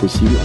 [0.00, 0.36] Possibles.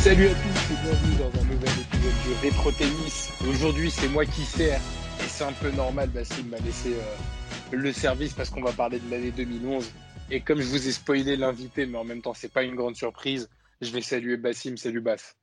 [0.00, 3.30] Salut à tous et bienvenue dans un nouvel épisode du Rétro Tennis.
[3.48, 6.10] Aujourd'hui, c'est moi qui sers et c'est un peu normal.
[6.10, 9.90] Basile m'a laissé euh, le service parce qu'on va parler de l'année 2011.
[10.30, 12.96] Et comme je vous ai spoilé l'invité, mais en même temps, c'est pas une grande
[12.96, 13.48] surprise,
[13.80, 14.76] je vais saluer Bassim.
[14.76, 15.36] Salut Bass.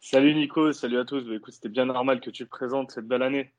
[0.00, 1.22] Salut Nico, salut à tous.
[1.22, 3.52] Bah, écoute, c'était bien normal que tu présentes cette belle année.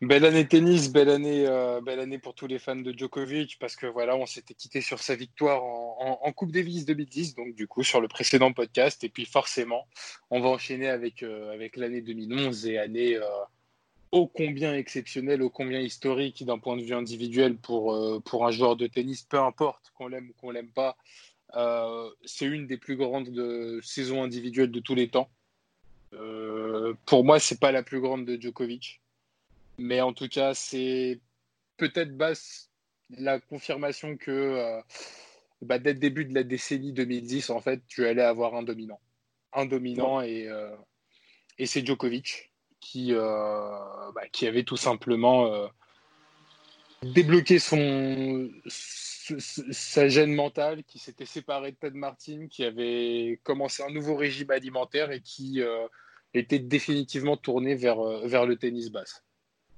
[0.00, 3.74] Belle année tennis, belle année, euh, belle année pour tous les fans de Djokovic parce
[3.74, 7.82] que voilà, on s'était quitté sur sa victoire en, Coupe Davis 2010, donc du coup
[7.82, 9.88] sur le précédent podcast, et puis forcément,
[10.30, 13.24] on va enchaîner avec euh, l'année 2011 et année euh,
[14.12, 18.76] ô combien exceptionnelle, ô combien historique d'un point de vue individuel pour pour un joueur
[18.76, 20.96] de tennis, peu importe qu'on l'aime ou qu'on l'aime pas,
[21.54, 25.30] euh, c'est une des plus grandes de, saisons individuelles de tous les temps.
[26.14, 29.00] Euh, pour moi, c'est pas la plus grande de Djokovic.
[29.78, 31.20] Mais en tout cas, c'est
[31.76, 32.70] peut-être basse
[33.10, 34.80] la confirmation que euh,
[35.62, 39.00] bah, dès le début de la décennie 2010, en fait, tu allais avoir un dominant.
[39.52, 40.74] Un dominant et, euh,
[41.58, 45.66] et c'est Djokovic qui, euh, bah, qui avait tout simplement euh,
[47.02, 48.50] débloqué son,
[49.38, 54.50] sa gêne mentale, qui s'était séparé de Ted Martin, qui avait commencé un nouveau régime
[54.50, 55.86] alimentaire et qui euh,
[56.34, 59.24] était définitivement tourné vers, vers le tennis basse.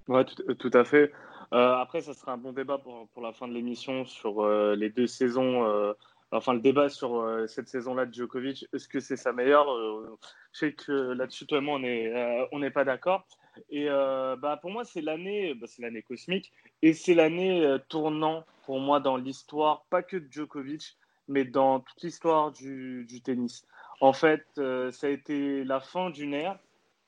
[0.09, 1.13] Ouais, tout, tout à fait.
[1.53, 4.77] Euh, après, ça sera un bon débat pour, pour la fin de l'émission sur euh,
[4.77, 5.65] les deux saisons.
[5.67, 5.93] Euh,
[6.31, 8.67] enfin, le débat sur euh, cette saison-là de Djokovic.
[8.73, 9.71] Est-ce que c'est sa meilleure?
[9.73, 10.17] Euh,
[10.53, 13.27] Je sais que là-dessus, toi et moi, on n'est euh, on pas d'accord.
[13.69, 18.81] Et bah, pour moi, c'est l'année, bah, c'est l'année cosmique et c'est l'année tournant pour
[18.81, 20.97] moi dans l'histoire, pas que de Djokovic,
[21.29, 23.67] mais dans toute l'histoire du, tennis.
[24.01, 26.59] En fait, ça a été la fin d'une ère,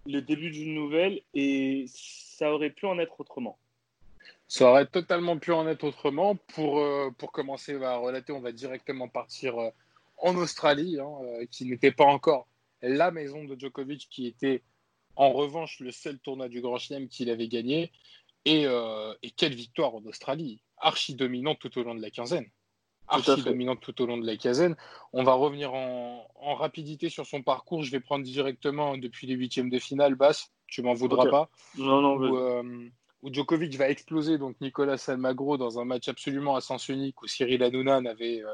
[0.07, 3.59] le début d'une nouvelle et ça aurait pu en être autrement.
[4.49, 6.37] Ça aurait totalement pu en être autrement.
[6.37, 9.71] Pour, euh, pour commencer à relater, on va directement partir euh,
[10.19, 12.47] en Australie, hein, euh, qui n'était pas encore
[12.83, 14.62] la maison de Djokovic, qui était
[15.17, 17.93] en revanche le seul tournoi du Grand Chelem qu'il avait gagné.
[18.45, 20.61] Et, euh, et, quelle victoire en Australie?
[20.78, 22.47] Archi dominante tout au long de la quinzaine.
[23.06, 24.77] Archi dominante tout au long de la quinzaine.
[25.12, 27.84] On va revenir en, en, rapidité sur son parcours.
[27.84, 30.15] Je vais prendre directement depuis les huitièmes de finale.
[30.17, 31.31] Basse, tu m'en voudras okay.
[31.31, 31.50] pas.
[31.79, 32.89] Non, non, où, euh,
[33.23, 37.29] où Djokovic va exploser donc Nicolas Almagro dans un match absolument à sens unique où
[37.29, 38.49] Cyril Hanouna n'avait euh,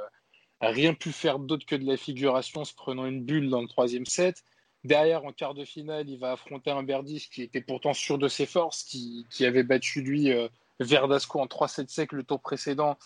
[0.60, 4.06] rien pu faire d'autre que de la figuration se prenant une bulle dans le troisième
[4.06, 4.44] set.
[4.84, 8.28] Derrière, en quart de finale, il va affronter un Berdych qui était pourtant sûr de
[8.28, 12.96] ses forces, qui, avait battu lui euh, Verdasco en 3-7 sec le tour précédent.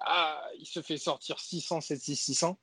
[0.00, 2.58] Ah, il se fait sortir 600, 7-6, 600.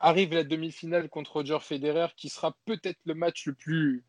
[0.00, 4.04] Arrive la demi-finale contre Roger Federer, qui sera peut-être le match le plus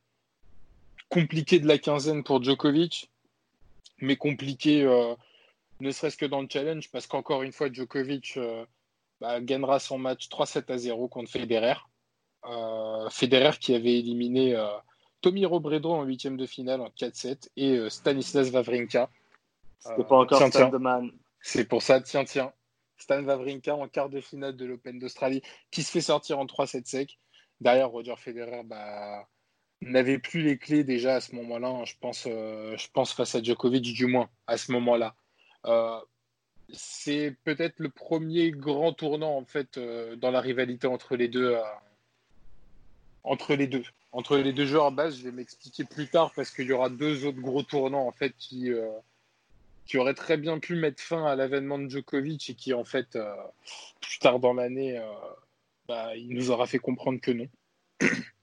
[1.09, 3.09] compliqué de la quinzaine pour Djokovic,
[3.99, 5.15] mais compliqué euh,
[5.79, 8.65] ne serait-ce que dans le challenge, parce qu'encore une fois, Djokovic euh,
[9.19, 11.75] bah, gagnera son match 3-7 à 0 contre Federer.
[12.49, 14.55] Euh, Federer qui avait éliminé
[15.21, 19.09] Tommy Robredo en huitième de finale en 4-7 et Stanislas Wawrinka.
[19.79, 20.71] C'était pas encore tiens.
[21.41, 22.51] C'est pour ça, tiens, tiens.
[22.97, 25.41] Stan Wawrinka en quart de finale de l'Open d'Australie
[25.71, 27.19] qui se fait sortir en 3-7 sec.
[27.61, 29.27] Derrière, Roger Federer bah,
[29.81, 33.41] n'avait plus les clés déjà à ce moment-là, je pense, euh, je pense face à
[33.41, 35.15] Djokovic du moins à ce moment-là.
[35.65, 35.99] Euh,
[36.73, 41.57] c'est peut-être le premier grand tournant en fait euh, dans la rivalité entre les deux.
[43.25, 43.83] Entre les deux.
[44.11, 46.89] Entre les deux joueurs à base, je vais m'expliquer plus tard parce qu'il y aura
[46.89, 48.69] deux autres gros tournants en fait qui,
[49.85, 53.17] qui auraient très bien pu mettre fin à l'avènement de Djokovic et qui en fait
[53.99, 55.01] plus tard dans l'année,
[55.87, 57.47] bah, il nous aura fait comprendre que non.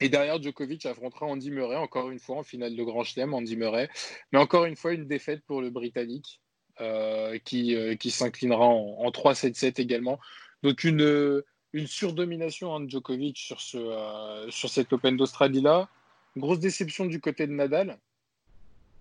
[0.00, 3.56] Et derrière, Djokovic affrontera Andy Murray, encore une fois, en finale de Grand Chelem, Andy
[3.56, 3.88] Murray.
[4.30, 6.40] Mais encore une fois, une défaite pour le Britannique,
[6.80, 10.20] euh, qui, euh, qui s'inclinera en 3-7-7 également.
[10.62, 15.88] Donc, une, une surdomination de Djokovic sur, ce, euh, sur cet Open d'Australie-là.
[16.36, 17.98] Grosse déception du côté de Nadal,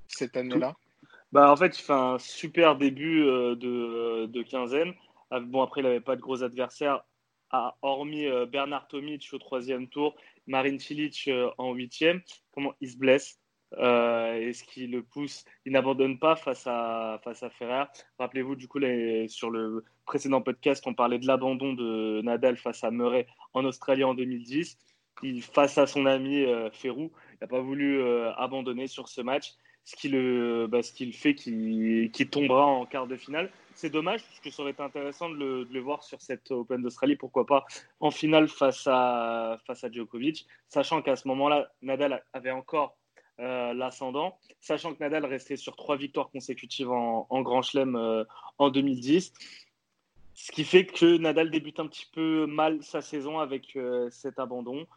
[0.07, 0.75] cette année-là.
[1.31, 4.93] Bah, en fait, il fait un super début de, de quinzaine.
[5.31, 7.03] Bon, après, il n'avait pas de gros adversaires,
[7.81, 10.15] hormis Bernard Tomic au troisième tour
[10.47, 12.21] Marin Cilic euh, en huitième,
[12.51, 13.39] comment il se blesse?
[13.73, 17.85] Euh, Est-ce qu'il le pousse Il n'abandonne pas face à, face à Ferrer.
[18.19, 18.79] Rappelez-vous, du coup,
[19.27, 24.03] sur le précédent podcast, on parlait de l'abandon de Nadal face à Murray en Australie
[24.03, 24.77] en 2010.
[25.23, 29.21] Il, face à son ami euh, Ferrou, il n'a pas voulu euh, abandonner sur ce
[29.21, 29.53] match.
[29.85, 33.49] ce qui le, bah, ce qui le fait qu'il tombera en quart de finale.
[33.75, 36.51] C'est dommage, parce que ça aurait été intéressant de le, de le voir sur cette
[36.51, 37.65] Open d'Australie, pourquoi pas
[37.99, 42.97] en finale face à, face à Djokovic, sachant qu'à ce moment-là, Nadal avait encore
[43.41, 48.23] euh, l'ascendant, sachant que Nadal restait sur trois victoires consécutives en, Grand Chelem euh,
[48.59, 49.33] en 2010.
[50.35, 54.39] Ce qui fait que Nadal débute un petit peu mal sa saison avec euh, cet
[54.39, 54.87] abandon.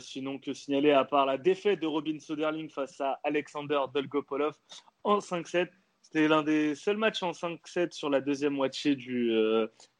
[0.00, 4.56] sinon, que signaler à part la défaite de Robin Soderling face à Alexander Dolgopolov
[5.04, 5.68] en 5-7.
[6.02, 9.32] C'était l'un des seuls matchs en 5-7 sur la deuxième moitié du,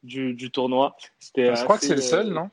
[0.03, 0.97] du, tournoi.
[1.37, 2.49] Je crois que c'est le seul, non?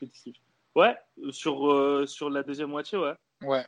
[0.76, 0.94] Ouais,
[1.30, 3.14] sur, sur la deuxième moitié, ouais.
[3.42, 3.64] Ouais,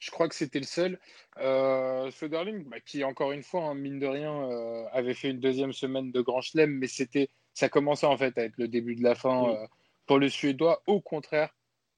[0.00, 0.98] je crois que c'était le seul.
[1.38, 5.40] Euh, Soderling, bah, qui encore une fois, hein, mine de rien, euh, avait fait une
[5.40, 8.96] deuxième semaine de Grand Chelem, mais c'était, ça commençait en fait à être le début
[8.96, 9.66] de la fin euh,
[10.06, 10.82] pour le Suédois.
[10.86, 11.54] Au contraire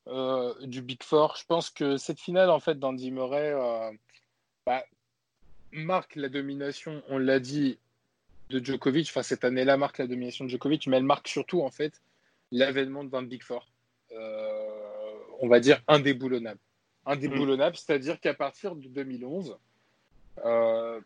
[0.09, 3.55] euh, du Big Four, je pense que cette finale en fait d'Andy Murray
[4.67, 4.85] bah,
[5.71, 7.03] marque la domination.
[7.09, 7.79] On l'a dit
[8.51, 9.09] de Djokovic.
[9.11, 12.03] Enfin, cette année-là marque la domination de Djokovic, mais elle marque surtout en fait
[12.51, 13.71] l'avènement d'un Big Four.
[15.41, 16.59] on va dire indéboulonnable
[17.07, 19.57] indéboulonnable, c'est-à-dire qu'à partir de 2011,
[20.45, 21.01] euh,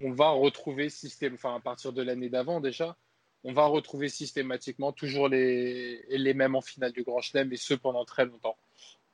[0.00, 2.96] on va retrouver système, enfin à partir de l'année d'avant déjà,
[3.44, 7.74] on va retrouver systématiquement toujours les, les mêmes en finale du Grand Chelem et ce
[7.74, 8.56] pendant très longtemps,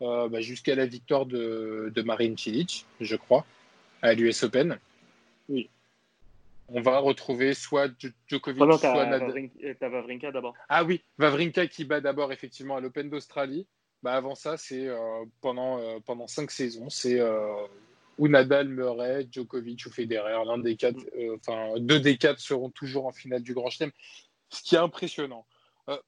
[0.01, 3.45] euh, bah, jusqu'à la victoire de, de Marine Cilic, je crois,
[4.01, 4.79] à l'US Open.
[5.49, 5.69] Oui.
[6.69, 7.91] On va retrouver soit
[8.27, 9.51] Djokovic, soit Nadal.
[9.81, 10.55] Vavrinka d'abord.
[10.71, 13.67] Ah oui, Vavrinka qui bat d'abord effectivement à l'Open d'Australie.
[14.03, 17.55] Bah avant ça, c'est euh, pendant, euh, pendant cinq saisons, c'est euh,
[18.19, 20.45] ou Nadal, Murray, Djokovic ou Federer.
[20.45, 20.99] L'un des quatre,
[21.37, 23.93] enfin deux des quatre seront toujours en finale du Grand Chelem,
[24.49, 25.47] ce qui est impressionnant.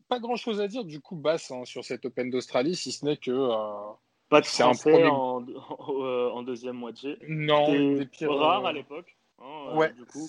[0.09, 3.05] pas grand chose à dire du coup basse hein, sur cette Open d'Australie, si ce
[3.05, 3.31] n'est que
[4.29, 7.17] pas de Français en, en, deuxième moitié.
[7.29, 7.73] Non,
[8.13, 9.17] c'est rare à l'époque.
[9.39, 9.93] Hein, ouais.
[9.93, 10.29] Du coup,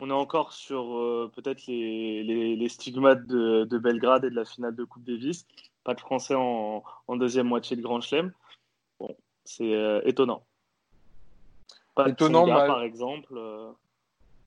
[0.00, 4.44] on est encore sur peut-être les, les, les, stigmates de, de, Belgrade et de la
[4.44, 5.46] finale de Coupe Davis
[5.84, 8.32] pas de Français en, deuxième moitié de Grand Chelem.
[8.98, 9.14] Bon,
[9.44, 10.44] c'est euh, étonnant.
[11.94, 13.34] Pas étonnant, par exemple.
[13.36, 13.70] Euh.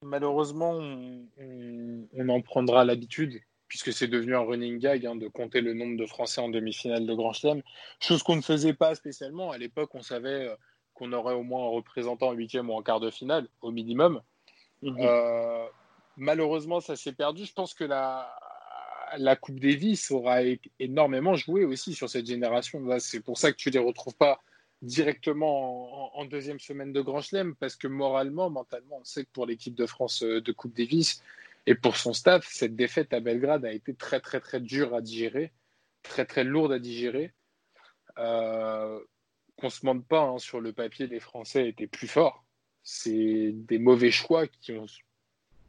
[0.02, 5.74] Malheureusement, on, en prendra l'habitude, puisque c'est devenu un running gag hein, de compter le
[5.74, 7.62] nombre de Français en demi-finale de Grand Chelem.
[8.00, 9.52] Chose qu'on ne faisait pas spécialement.
[9.52, 10.56] À l'époque, on savait euh,
[10.94, 14.22] qu'on aurait au moins un représentant en huitième ou en quart de finale, au minimum.
[14.84, 14.96] Mhm.
[16.18, 17.46] malheureusement, ça s'est perdu.
[17.46, 18.32] Je pense que la,
[19.18, 20.42] la Coupe Davis aura
[20.80, 22.82] énormément joué aussi sur cette génération.
[23.00, 24.42] C'est pour ça que tu ne les retrouves pas
[24.82, 29.46] directement en, deuxième semaine de Grand Chelem, parce que moralement, mentalement, on sait que pour
[29.46, 31.24] l'équipe de France euh, de Coupe Davis
[31.66, 35.02] et pour son staff, cette défaite à Belgrade a été très très très dure à
[35.02, 35.52] digérer,
[36.04, 37.34] très très lourde à digérer.
[38.20, 39.00] Euh,
[39.58, 42.46] qu'on se mente pas, hein, sur le papier, les Français étaient plus forts.
[42.84, 44.86] C'est des mauvais choix qui ont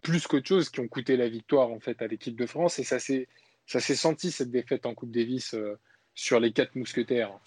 [0.02, 2.84] plus qu'autre chose qui ont coûté la victoire en fait à l'équipe de France et
[2.84, 3.28] ça s'est
[3.66, 5.78] ça s'est senti cette défaite en Coupe Davis euh,
[6.14, 7.38] sur les quatre mousquetaires.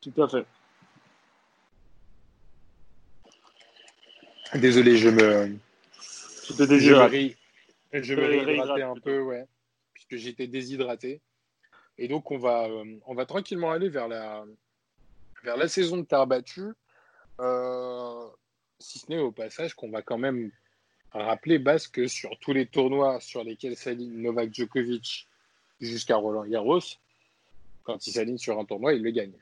[0.00, 0.44] Tout à fait.
[4.58, 5.56] Désolé, je me
[6.48, 7.12] je, te déshydrate.
[7.92, 9.46] je me réhydrater un peu, ouais,
[9.92, 11.20] puisque j'étais déshydraté.
[11.96, 14.44] Et donc on va euh, on va tranquillement aller vers la
[15.44, 16.72] vers la saison de terre battue.
[17.40, 18.26] Euh,
[18.78, 20.50] si ce n'est au passage qu'on va quand même
[21.20, 25.28] rappeler, Bas, que sur tous les tournois sur lesquels s'aligne Novak Djokovic
[25.80, 26.80] jusqu'à Roland Garros,
[27.84, 29.32] quand il s'aligne sur un tournoi, il le gagne.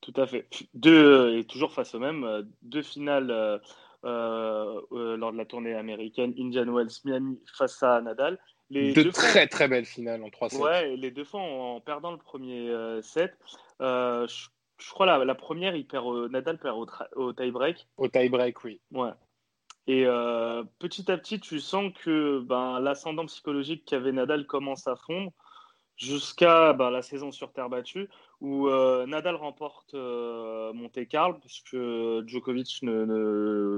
[0.00, 0.46] Tout à fait.
[0.74, 3.58] Deux, et toujours face au même, euh, deux finales euh,
[4.04, 8.38] euh, lors de la tournée américaine, Indian Wells, Miami face à Nadal.
[8.70, 10.56] Les deux, très très belles finales en 3 sets.
[10.58, 12.70] Ouais, les deux fois en, perdant le premier
[13.02, 13.34] set.
[13.80, 17.86] Je, crois la, la première, il perd, Nadal perd au, au tie-break.
[17.96, 18.80] Au tie-break, oui.
[18.90, 19.10] Ouais.
[19.86, 24.96] Et euh, petit à petit, tu sens que ben, l'ascendant psychologique qu'avait Nadal commence à
[24.96, 25.32] fondre
[25.96, 28.08] jusqu'à ben, la saison sur terre battue
[28.40, 31.76] où euh, Nadal remporte euh, Monte Carlo puisque
[32.26, 33.04] Djokovic ne,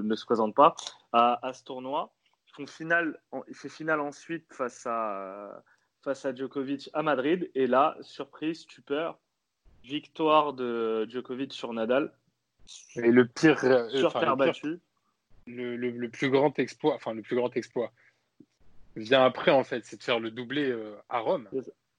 [0.03, 0.77] ne, se présente pas
[1.13, 2.13] à, à ce tournoi.
[2.59, 5.63] Ils finale, il fait finale ensuite face à,
[6.03, 7.51] face à Djokovic à Madrid.
[7.55, 9.19] Et là, surprise, stupeur,
[9.83, 12.15] victoire de Djokovic sur Nadal.
[12.95, 13.59] Et le pire,
[13.91, 14.81] sur terre battue
[15.47, 17.93] le, plus grand exploit, enfin le plus grand exploit
[18.97, 21.49] vient après en fait, c'est de faire le doublé euh, à Rome.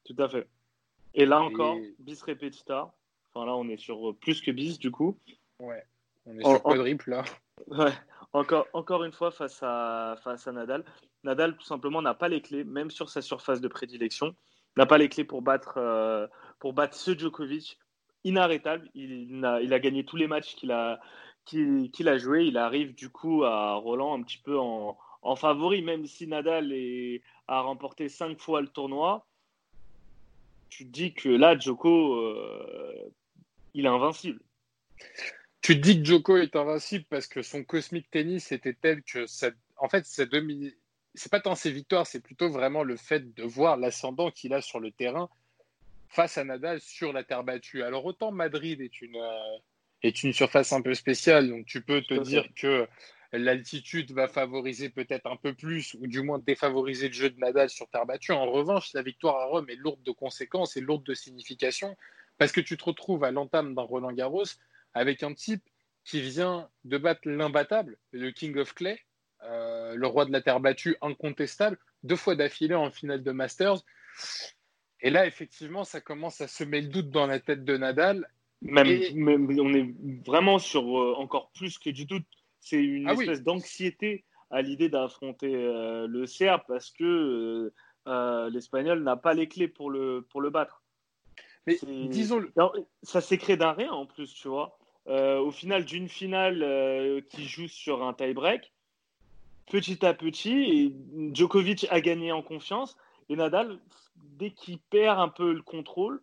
[0.06, 0.48] Tout à fait.
[1.14, 2.94] Et là encore, bis repetita.
[3.34, 5.18] Enfin là, on est sur plus que bis du coup.
[5.60, 5.84] Ouais.
[6.26, 7.24] On est sur quadruple là.
[7.68, 7.92] Ouais.
[8.34, 10.86] Encore, encore une fois face à, face à Nadal.
[11.24, 14.36] Nadal tout simplement n'a pas les clés, même sur sa surface de prédilection,
[14.76, 16.28] n'a pas les clés pour battre, euh,
[16.60, 17.80] pour battre ce Djokovic
[18.24, 18.90] inarrêtable.
[18.94, 21.00] Il, a, il a gagné tous les matchs qu'il a,
[21.48, 24.98] qu'il a joué, il arrive du coup à Roland un petit peu en,
[25.36, 26.74] favori, même si Nadal
[27.48, 29.26] a remporté cinq fois le tournoi.
[30.70, 33.12] Tu te dis que là, Djoko, euh,
[33.74, 34.40] il est invincible.
[35.62, 39.26] Tu te dis que Djoko est invincible parce que son cosmic tennis était tel que
[39.78, 40.74] en fait, c'est demi...
[41.32, 44.80] pas tant ses victoires, c'est plutôt vraiment le fait de voir l'ascendant qu'il a sur
[44.80, 45.30] le terrain
[46.10, 47.84] face à Nadal sur la terre battue.
[47.84, 49.58] Alors autant Madrid est une, euh,
[50.04, 52.88] est une surface un peu spéciale, donc tu peux te dire que
[53.34, 57.70] l'altitude va favoriser peut-être un peu plus, ou du moins défavoriser le jeu de Nadal
[57.70, 58.32] sur terre battue.
[58.32, 61.98] En revanche, la victoire à Rome est lourde de conséquences et lourde de signification,
[62.38, 64.46] parce que tu te retrouves à l'entame d'un Roland Garros
[64.94, 65.64] avec un type
[66.04, 69.00] qui vient de battre l'imbattable, le King of Clay,
[69.44, 73.84] euh, le roi de la terre battue incontestable, deux fois d'affilée en finale de Masters.
[75.02, 78.28] Et là, effectivement, ça commence à semer le doute dans la tête de Nadal.
[78.62, 78.88] Même,
[79.60, 79.94] on est
[80.26, 82.26] vraiment sur euh, encore plus que du doute.
[82.60, 87.72] C'est une ah espèce d'anxiété à l'idée d'affronter euh, le Serbe parce que
[88.06, 90.82] l'Espagnol n'a pas les clés pour le, pour le battre.
[91.68, 92.42] Mais disons,
[93.04, 94.78] ça s'est créé d'un rien en plus, tu vois.
[95.08, 98.74] Euh, au final d'une finale euh, qui joue sur un tie-break,
[99.72, 100.94] petit à petit,
[101.34, 102.98] Djokovic a gagné en confiance.
[103.30, 103.80] Et Nadal,
[104.16, 106.22] dès qu'il perd un peu le contrôle,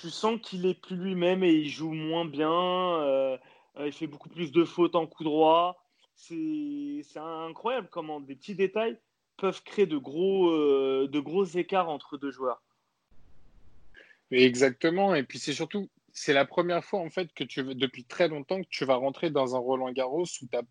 [0.00, 2.50] tu sens qu'il est plus lui-même et il joue moins bien.
[2.50, 3.36] Euh,
[3.78, 5.84] il fait beaucoup plus de fautes en coup droit.
[6.14, 8.98] C'est incroyable comment des petits détails
[9.36, 12.62] peuvent créer de gros, de gros écarts entre deux joueurs.
[14.30, 15.14] Exactement.
[15.14, 18.62] Et puis c'est surtout, c'est la première fois en fait que tu depuis très longtemps
[18.62, 20.62] que tu vas rentrer dans un Roland Garros où tu as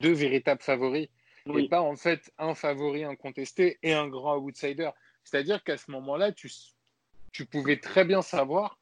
[0.00, 1.08] deux véritables favoris
[1.56, 4.90] et pas en fait un favori incontesté et un grand outsider.
[5.24, 6.50] C'est-à-dire qu'à ce moment-là, tu,
[7.38, 8.80] tu pouvais très bien savoir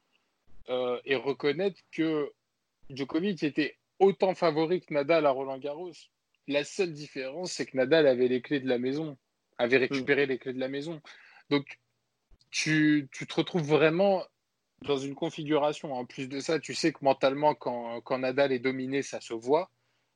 [0.70, 2.32] euh, et reconnaître que
[2.88, 5.92] Djokovic était autant favori que Nadal à Roland Garros.
[6.48, 9.18] La seule différence, c'est que Nadal avait les clés de la maison,
[9.58, 11.02] avait récupéré les clés de la maison.
[11.50, 11.66] Donc,
[12.50, 14.24] tu, tu te retrouves vraiment
[14.80, 15.92] dans une configuration.
[15.92, 19.34] En plus de ça, tu sais que mentalement, quand, quand Nadal est dominé, ça se
[19.34, 19.70] voit.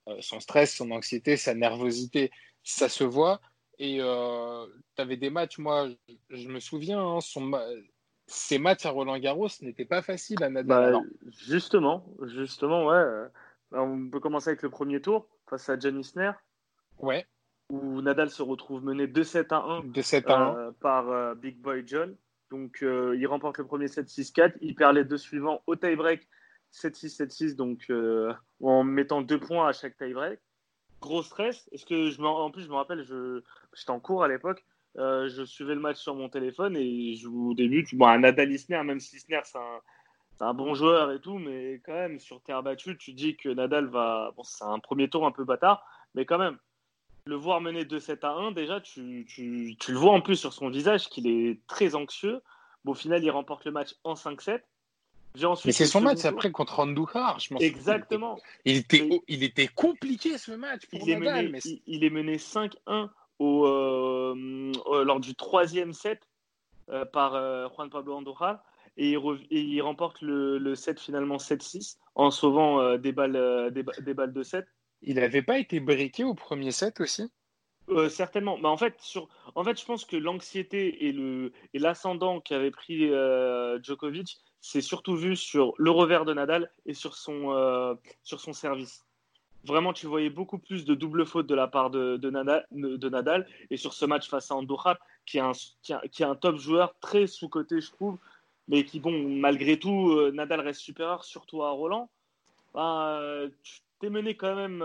[0.09, 2.31] Euh, son stress, son anxiété, sa nervosité,
[2.63, 3.43] ça se voit.
[3.79, 4.67] Et euh,
[4.97, 5.91] tu avais des matchs, moi,
[6.31, 7.51] je, me souviens, hein, son,
[8.31, 10.93] ces matchs à Roland Garros n'étaient pas faciles à Nadal.
[10.93, 11.01] Bah,
[11.33, 13.05] justement, justement, ouais.
[13.73, 16.33] On peut commencer avec le premier tour face à Jan Isner.
[16.99, 17.27] Ouais.
[17.71, 20.57] Où Nadal se retrouve mené 2-7 à 1, 2-7 à 1.
[20.57, 22.17] Euh, par Big Boy John.
[22.51, 24.55] Donc, euh, il remporte le premier 7-6-4.
[24.61, 26.29] Il perd les deux suivants au tie-break
[26.73, 30.39] 7-6-7-6, donc euh, en mettant deux points à chaque tie-break.
[31.01, 31.69] Gros stress.
[31.73, 34.65] Est-ce que je en plus, je me rappelle, j'étais en cours à l'époque.
[34.99, 38.51] Euh, je suivais le match sur mon téléphone et je, au début, bon, un Nadal
[38.51, 39.59] Isner, même si Isner, c'est
[40.45, 43.87] un, bon joueur et tout, mais quand même, sur terre battue, tu dis que Nadal
[43.87, 44.33] va.
[44.37, 46.59] Bon, c'est un premier tour un peu bâtard, mais quand même,
[47.25, 50.53] le voir mener 2-7 à 1, déjà, tu, tu, tu, le vois en plus sur
[50.53, 52.41] son visage qu'il est très anxieux.
[52.85, 54.61] Bon, au final, il remporte le match en 5-7.
[55.65, 57.39] Mais c'est son match après contre Andujar.
[57.39, 58.41] Je Exactement.
[58.65, 61.45] Il était, il était, compliqué ce match pour il Nadal.
[61.45, 64.73] Est mené, il, est mené 5-1 au, euh,
[65.05, 66.29] lors du troisième set
[66.91, 68.63] euh, par euh, Juan Pablo Andujar.
[68.97, 74.15] Et il, il remporte le, le, set finalement 7-6 en sauvant des, balles, des, des
[74.15, 74.67] balles de 7.
[75.03, 77.31] Il n'avait pas été briqué au premier set aussi?
[77.91, 78.57] Euh, certainement.
[78.59, 79.29] Mais en, fait, sur...
[79.55, 81.53] en fait, je pense que l'anxiété et, le...
[81.75, 86.95] et l'ascendant qu'avait pris euh, Djokovic, c'est surtout vu sur le revers de Nadal et
[86.95, 89.07] sur son, euh, sur son service.
[89.65, 93.09] Vraiment, tu voyais beaucoup plus de double faute de la part de, de, Nadal, de
[93.09, 95.53] Nadal, Et sur ce match face à Andorra, qui est un,
[95.83, 98.17] qui, qui est un top joueur très sous-coté, je trouve,
[98.69, 102.09] mais qui, bon, malgré tout, Nadal reste supérieur, surtout à Roland.
[102.73, 103.21] Bah,
[103.63, 104.81] tu t'es mené quand même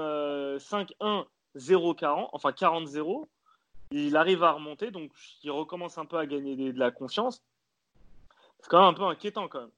[0.58, 3.28] 5-1, 0-40, enfin 40-0.
[3.92, 5.12] Il arrive à remonter, donc
[5.44, 7.44] il recommence un peu à gagner de la confiance.
[8.60, 9.70] C'est quand même un peu inquiétant quand même.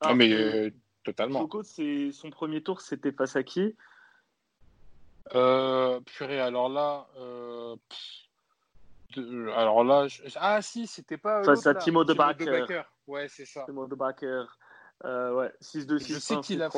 [0.00, 0.70] ah, mais euh,
[1.12, 1.48] totalement.
[1.62, 3.74] c'est son premier tour, c'était face à qui?
[5.34, 7.06] Euh, Purée, alors là.
[7.18, 7.76] Euh,
[9.56, 10.06] alors là.
[10.36, 11.42] Ah si, c'était pas.
[11.44, 12.84] Face à Timo de Backer.
[13.06, 13.64] Ouais, c'est ça.
[13.64, 14.58] Timo de Backer.
[15.04, 16.70] Euh, ouais, 6-2, 6 Je sais qu'il a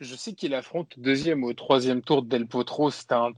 [0.00, 2.90] je sais qu'il affronte deuxième ou troisième tour Del Potro.
[2.90, 3.32] C'était un,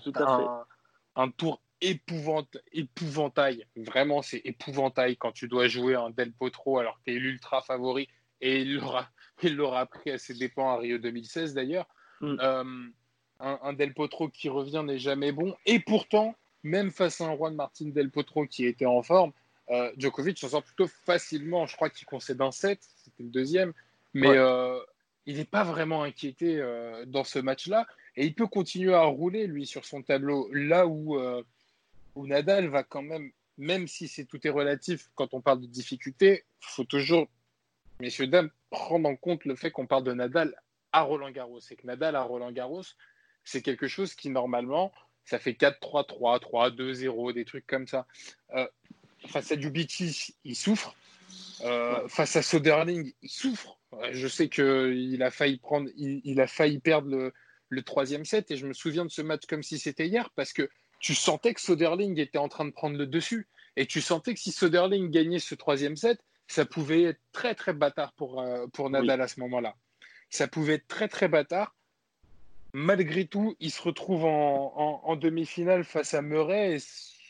[1.16, 3.66] un, tour épouvant, épouvantail.
[3.76, 7.60] Vraiment, c'est épouvantail quand tu dois jouer un Del Potro alors que tu es l'ultra
[7.60, 8.08] favori.
[8.40, 9.08] Et il l'aura,
[9.42, 11.86] il l'aura pris à ses dépens à Rio 2016 d'ailleurs.
[12.20, 12.36] Mm.
[12.40, 12.64] Euh,
[13.40, 15.54] un, Del Potro qui revient n'est jamais bon.
[15.66, 19.32] Et pourtant, même face à un Juan Martin Del Potro qui était en forme,
[19.70, 21.66] euh, Djokovic s'en sort plutôt facilement.
[21.66, 23.72] Je crois qu'il concède un 7, c'était le deuxième.
[24.14, 24.78] Mais euh,
[25.26, 26.64] il n'est pas vraiment inquiété
[27.06, 27.86] dans ce match-là.
[28.16, 30.48] Et il peut continuer à rouler, lui, sur son tableau.
[30.52, 31.18] Là où,
[32.14, 35.66] où Nadal va quand même, même si c'est tout est relatif, quand on parle de
[35.66, 37.28] difficulté, il faut toujours,
[38.00, 40.54] messieurs, dames, prendre en compte le fait qu'on parle de Nadal
[40.92, 41.60] à Roland Garros.
[41.60, 42.84] C'est que Nadal à Roland Garros,
[43.44, 44.92] c'est quelque chose qui, normalement,
[45.24, 48.06] ça fait 4-3-3, 3-2-0, des trucs comme ça.
[48.54, 48.66] Euh,
[49.26, 50.94] face à Dubiti, il souffre.
[51.62, 53.78] Euh, face à Soderling, il souffre.
[54.12, 55.60] Je sais qu'il a failli
[55.96, 57.32] il, a failli perdre
[57.70, 60.52] le, troisième set et je me souviens de ce match comme si c'était hier parce
[60.52, 60.68] que
[61.00, 64.40] tu sentais que Soderling était en train de prendre le dessus et tu sentais que
[64.40, 68.90] si Soderling gagnait ce troisième set, ça pouvait être très très bâtard pour, euh, pour
[68.90, 69.74] Nadal à ce moment-là.
[70.30, 71.76] Ça pouvait être très très bâtard
[72.76, 76.76] malgré tout, il se retrouve en, demi-finale face à Murray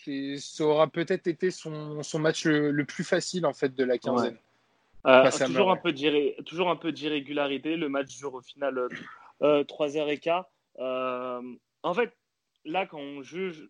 [0.08, 4.36] et ça aura peut-être été son, match le, plus facile en fait de la quinzaine.
[5.06, 5.94] Euh, toujours, un peu
[6.44, 7.76] toujours un peu d'irrégularité.
[7.76, 8.88] Le match dure au final
[9.42, 10.42] euh, 3h15.
[10.78, 11.42] Euh, euh,
[11.84, 12.12] en fait,
[12.64, 13.68] là, quand on juge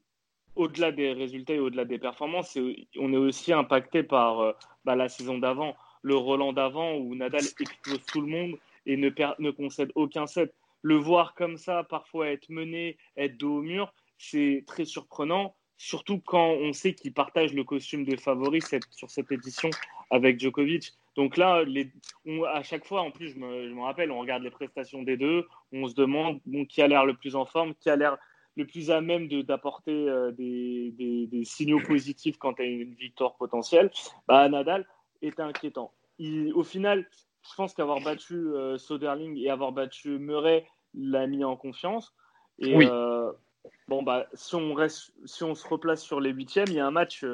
[0.56, 2.58] au-delà des résultats et au-delà des performances,
[2.98, 8.04] on est aussi impacté par bah, la saison d'avant, le Roland d'avant où Nadal explose
[8.06, 12.48] tout le monde et ne, ne concède aucun set le voir comme ça, parfois être
[12.48, 17.64] mené, être dos au mur, c'est très surprenant, surtout quand on sait qu'il partage le
[17.64, 18.60] costume de favori
[18.90, 19.68] sur cette édition
[20.10, 20.92] avec Djokovic.
[21.16, 21.64] Donc là,
[22.52, 25.88] à chaque fois, en plus, je me, rappelle, on regarde les prestations des deux, on
[25.88, 28.16] se demande qui a l'air le plus en forme, qui a l'air
[28.56, 33.90] le plus à même d'apporter euh, des, signaux positifs quant à une victoire potentielle.
[34.26, 34.86] Bah, Nadal
[35.22, 35.92] est inquiétant.
[36.54, 37.08] au final,
[37.42, 42.14] je pense qu'avoir battu euh, Soderling et avoir battu Murray l'a mis en confiance.
[42.58, 43.30] Et euh,
[43.88, 46.86] bon, bah, si on, reste, si on se replace sur les huitièmes, il y a
[46.86, 47.24] un match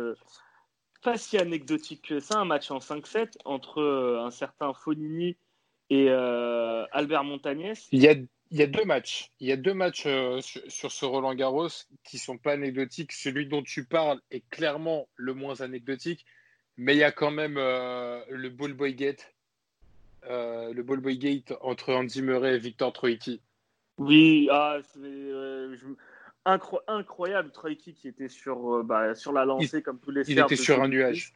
[1.03, 3.83] pas si anecdotique que ça, un match en 5-7 entre
[4.21, 5.37] un certain Fonini
[5.91, 7.89] et Albert Montagnès.
[7.93, 8.15] Il y a,
[8.53, 9.33] il y a deux matchs.
[9.41, 10.07] Il y a deux matchs
[10.41, 11.69] sur, ce Roland Garros
[12.05, 13.13] qui sont pas anecdotiques.
[13.13, 16.25] Celui dont tu parles est clairement le moins anecdotique,
[16.77, 19.35] mais il y a quand même le Ball Boy Gate.
[20.29, 23.41] le Ball Boy Gate entre Andy Murray et Victor Troicki.
[23.99, 25.77] Oui, ah, euh,
[26.45, 27.51] incroyable.
[27.51, 30.83] Troïki qui était sur, euh, bah, sur la lancée comme tous les Il était sur
[30.83, 31.35] un nuage.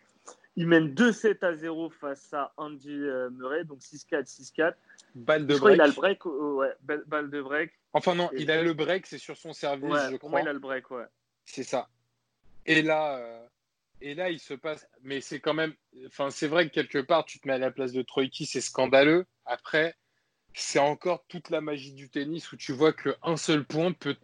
[0.56, 4.74] Il mène 2-7 à 0 face à Andy euh, Murray, donc 6-4, 6-4.
[5.16, 5.76] Balle de break.
[5.76, 6.72] il a le break, ouais,
[7.06, 7.72] balle de break.
[7.94, 10.42] Enfin non, il a le break, c'est sur son service, je crois.
[10.42, 11.06] il a le break, ouais.
[11.46, 11.88] C'est ça.
[12.66, 13.46] Et là,
[14.00, 14.86] et là, il se passe.
[15.02, 15.72] Mais c'est quand même.
[16.06, 18.60] Enfin, c'est vrai que quelque part, tu te mets à la place de Troïki, c'est
[18.60, 19.24] scandaleux.
[19.46, 19.94] Après,
[20.52, 24.16] c'est encore toute la magie du tennis où tu vois qu'un seul point peut,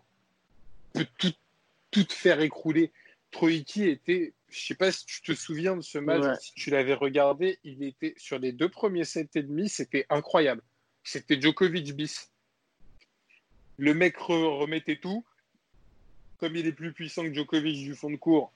[0.92, 1.32] peut tout,
[1.90, 2.92] tout faire écrouler.
[3.30, 6.94] Troïki était, je sais pas si tu te souviens de ce match, si tu l'avais
[6.94, 10.62] regardé, il était sur les deux premiers sets et demi, c'était incroyable.
[11.04, 12.30] C'était Djokovic bis.
[13.78, 15.24] Le mec remettait tout.
[16.38, 18.52] Comme il est plus puissant que Djokovic du fond de cours,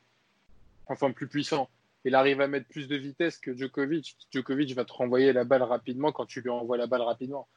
[0.87, 1.71] enfin plus puissant,
[2.05, 4.17] il arrive à mettre plus de vitesse que Djokovic.
[4.33, 7.49] Djokovic va te renvoyer la balle rapidement quand tu lui envoies la balle rapidement.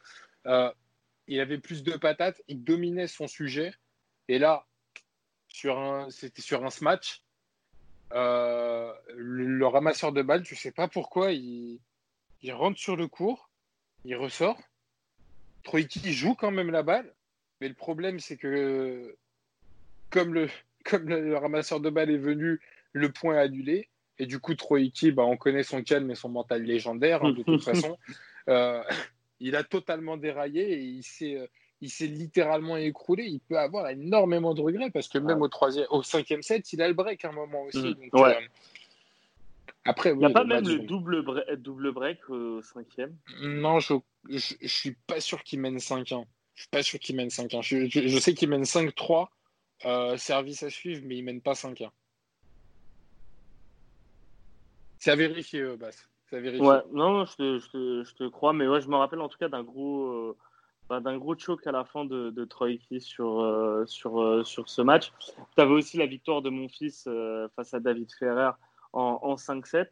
[0.45, 0.71] Euh,
[1.27, 3.73] il avait plus de patates, il dominait son sujet.
[4.27, 4.65] Et là,
[6.09, 7.21] c'était sur un smash.
[8.13, 11.79] Euh, le, ramasseur de balles, ne sais pas pourquoi, il,
[12.49, 13.49] rentre sur le court,
[14.05, 14.59] il ressort.
[15.63, 17.13] Troïki joue quand même la balle,
[17.61, 19.15] mais le problème, c'est que
[20.09, 20.49] comme le,
[20.83, 22.59] comme le ramasseur de balles est venu,
[22.93, 23.89] le point est annulé.
[24.17, 27.43] Et du coup, Troïki, bah, on connaît son calme et son mental légendaire, hein, de
[27.43, 27.97] toute façon.
[28.49, 28.83] Euh,
[29.39, 31.47] il a totalement déraillé et il s'est, euh,
[31.81, 33.23] il s'est littéralement écroulé.
[33.25, 36.81] Il peut avoir énormément de regrets parce que même au, troisième, au cinquième set, il
[36.81, 37.95] a le break à un moment aussi.
[37.95, 38.09] Mm.
[38.15, 38.33] Euh,
[39.89, 43.95] après, il n'y a pas même le double, break, double break au cinquième Non, je
[44.29, 46.25] ne suis pas sûr qu'il mène 5-1.
[46.53, 47.63] Je suis pas sûr qu'il mène 5-1.
[47.63, 49.29] Je, sais qu'il mène 5-3,
[50.17, 51.89] service à suivre, mais il mène pas 5-1.
[54.99, 56.07] C'est à vérifier, euh, Bass.
[56.31, 59.29] Ouais, non, je te, je, te, je te, crois, mais ouais, je me rappelle en
[59.29, 60.37] tout cas d'un gros, euh,
[60.87, 62.47] bah, d'un gros choc à la fin de, de
[62.99, 65.11] sur, euh, sur, sur ce match.
[65.55, 67.09] Tu avais aussi la victoire de mon fils
[67.55, 68.51] face à David Ferrer
[68.93, 69.87] en, en 5-7.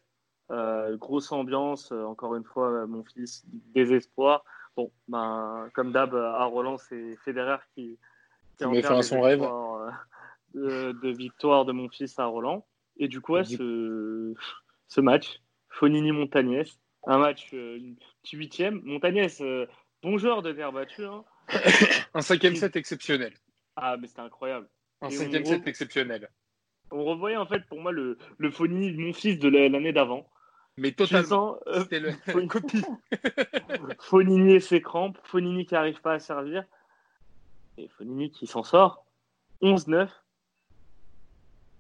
[0.98, 4.44] grosse ambiance, encore une fois, mon fils, désespoir.
[4.76, 7.98] Bon, ben, comme d'hab, à Roland, c'est Federer qui,
[8.58, 9.48] qui a son rêve.
[10.54, 12.66] De, de, victoire de mon fils à Roland.
[12.98, 14.34] Et du coup, ouais, ce
[14.88, 15.42] ce match.
[15.70, 17.80] Fonini Montagnès, un match euh,
[18.34, 18.82] huitième.
[18.84, 19.68] Montagnès, euh,
[20.02, 21.06] bon joueur de terre battue.
[21.06, 21.24] Hein.
[22.14, 23.34] un cinquième set exceptionnel.
[23.76, 24.68] Ah, mais c'était incroyable.
[25.02, 26.30] Un cinquième set exceptionnel.
[26.92, 30.28] On revoyait en fait pour moi le, le Fonini, mon fils de l'année d'avant.
[30.78, 31.58] Mais totalement.
[31.68, 32.02] Euh, c'était
[32.40, 32.84] une copie.
[34.00, 36.64] Fonini et ses crampes, Fonini qui n'arrive pas à servir,
[37.78, 39.06] et Fonini qui s'en sort.
[39.62, 40.08] 11-9.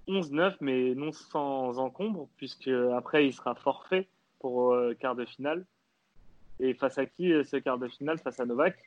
[0.07, 4.07] 11-9, mais non sans encombre, puisque après il sera forfait
[4.39, 5.65] pour euh, quart de finale.
[6.59, 8.17] Et face à qui euh, ce quart de finale?
[8.17, 8.77] Face à Novak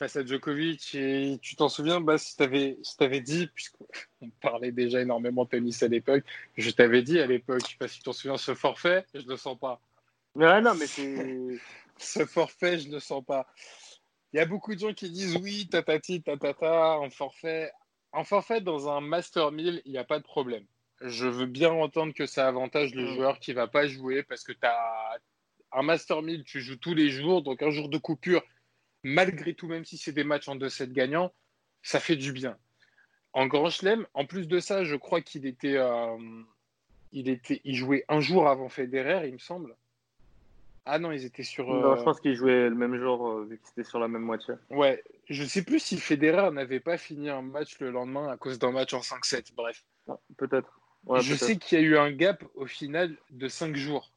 [0.00, 0.94] Face à Djokovic.
[0.94, 5.50] Et tu t'en souviens, bah, si tu avais, si dit, puisqu'on parlait déjà énormément de
[5.50, 6.24] tennis à l'époque,
[6.56, 9.20] je t'avais dit à l'époque, je sais pas si tu t'en souviens, ce forfait, je
[9.20, 9.78] ne le sens pas.
[10.34, 11.60] Ouais, non, mais c'est.
[11.98, 13.46] ce forfait, je ne le sens pas.
[14.32, 17.70] Il y a beaucoup de gens qui disent oui, tatati, tatata, en forfait.
[18.12, 20.64] En forfait, dans un Master 1000, il n'y a pas de problème.
[21.02, 23.14] Je veux bien entendre que ça avantage le mm.
[23.16, 25.18] joueur qui ne va pas jouer parce que tu as
[25.72, 28.42] un Master 1000, tu joues tous les jours, donc un jour de coupure,
[29.02, 31.32] malgré tout, même si c'est des matchs en 2-7 gagnants,
[31.82, 32.56] ça fait du bien.
[33.32, 36.16] En Grand Chelem, en plus de ça, je crois qu'il était, euh,
[37.12, 39.76] il était, il jouait un jour avant Federer, il me semble.
[40.86, 41.66] Ah non, ils étaient sur.
[41.68, 44.08] Non, je euh, pense qu'ils jouaient le même jour, euh, vu qu'ils étaient sur la
[44.08, 44.54] même moitié.
[44.70, 48.58] Ouais, je sais plus si Federer n'avait pas fini un match le lendemain à cause
[48.58, 49.54] d'un match en 5-7.
[49.54, 49.84] Bref.
[50.08, 50.80] Ah, peut-être.
[51.20, 54.10] je sais qu'il y a eu un gap au final de 5 jours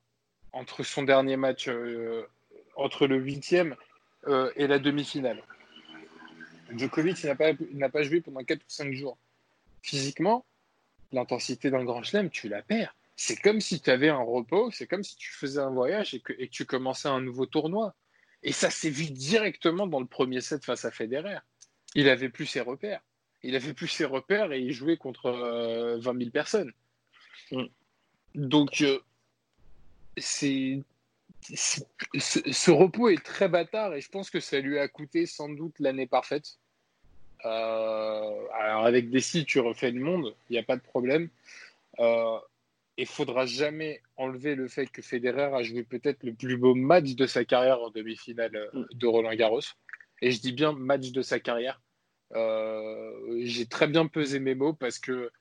[0.53, 2.25] entre son dernier match, euh,
[2.75, 3.17] entre le
[4.25, 5.41] 8e et la demi-finale.
[6.75, 7.53] Djokovic n'a pas,
[7.91, 9.17] pas joué pendant 4 ou 5 jours.
[9.81, 10.45] Physiquement,
[11.11, 14.87] l'intensité d'un grand chelem, tu la perds c'est comme si tu avais un repos, c'est
[14.87, 17.93] comme si tu faisais un voyage et que, tu commençais un nouveau tournoi.
[18.41, 21.37] Et ça s'est vu directement dans le premier set face à Federer.
[21.95, 23.01] Il avait plus ses repères.
[23.43, 26.73] Il avait plus ses repères et il jouait contre 20 euh, 000 personnes.
[27.51, 27.65] Mm.
[28.35, 28.99] Donc, euh,
[30.17, 30.81] c'est,
[31.55, 35.75] ce repos est très bâtard et je pense que ça lui a coûté sans doute
[35.79, 36.57] l'année parfaite.
[37.45, 41.29] Euh, alors, avec des sites, tu refais le monde, il n'y a pas de problème.
[42.97, 47.15] Il faudra jamais enlever le fait que Federer a joué peut-être le plus beau match
[47.15, 48.85] de sa carrière en demi-finale euh, mm.
[48.93, 49.61] de Roland Garros.
[50.21, 51.81] Et je dis bien match de sa carrière.
[52.35, 55.31] Euh, j'ai très bien pesé mes mots parce que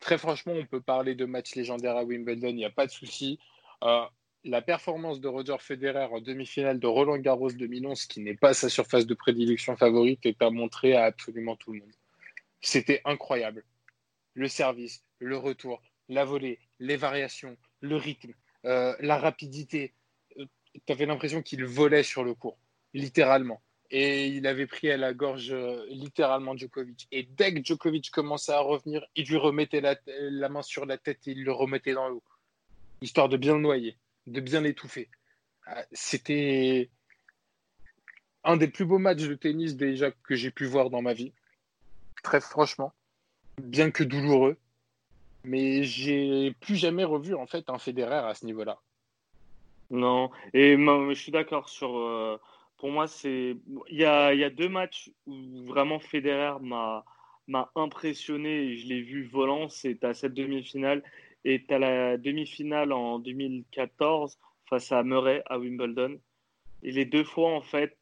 [0.00, 2.90] très franchement, on peut parler de match légendaire à Wimbledon, il n'y a pas de
[2.90, 3.38] souci.
[3.84, 4.04] Euh,
[4.44, 8.68] la performance de Roger Federer en demi-finale de Roland Garros 2011, qui n'est pas sa
[8.68, 11.92] surface de prédilection favorite, est à montrer à absolument tout le monde.
[12.60, 13.64] C'était incroyable.
[14.34, 19.94] Le service, le retour, la volée, les variations, le rythme, euh, la rapidité.
[20.38, 20.46] Euh,
[20.86, 22.58] tu avais l'impression qu'il volait sur le cours,
[22.94, 23.62] littéralement.
[23.90, 27.06] Et il avait pris à la gorge euh, littéralement Djokovic.
[27.12, 30.96] Et dès que Djokovic commençait à revenir, il lui remettait la, la main sur la
[30.96, 32.22] tête et il le remettait dans l'eau,
[33.02, 35.08] histoire de bien le noyer, de bien l'étouffer.
[35.92, 36.90] C'était
[38.44, 41.32] un des plus beaux matchs de tennis déjà que j'ai pu voir dans ma vie.
[42.22, 42.92] Très franchement,
[43.60, 44.56] bien que douloureux,
[45.44, 48.80] mais j'ai plus jamais revu en fait un Federer à ce niveau-là.
[49.90, 51.96] Non, et je suis d'accord sur.
[51.98, 52.38] Euh,
[52.78, 53.56] pour moi, c'est
[53.88, 57.04] il y a, deux matchs où vraiment Federer m'a
[57.48, 59.68] m'a impressionné et je l'ai vu volant.
[59.68, 61.02] C'est à cette demi-finale
[61.44, 66.18] et à la demi-finale en 2014 face à Murray à Wimbledon.
[66.82, 67.96] Et les deux fois, en fait,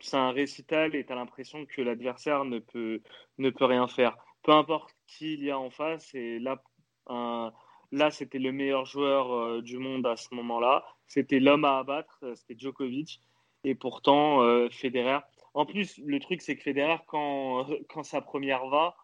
[0.00, 3.00] c'est un récital et tu as l'impression que l'adversaire ne peut,
[3.38, 4.16] ne peut rien faire.
[4.42, 6.62] Peu importe qui il y a en face, et là,
[7.08, 10.84] là, c'était le meilleur joueur euh, du monde à ce moment-là.
[11.06, 13.20] C'était l'homme à abattre, euh, c'était Djokovic.
[13.64, 15.20] Et pourtant, euh, Federer.
[15.54, 18.96] En plus, le truc, c'est que Federer, quand, quand sa première va,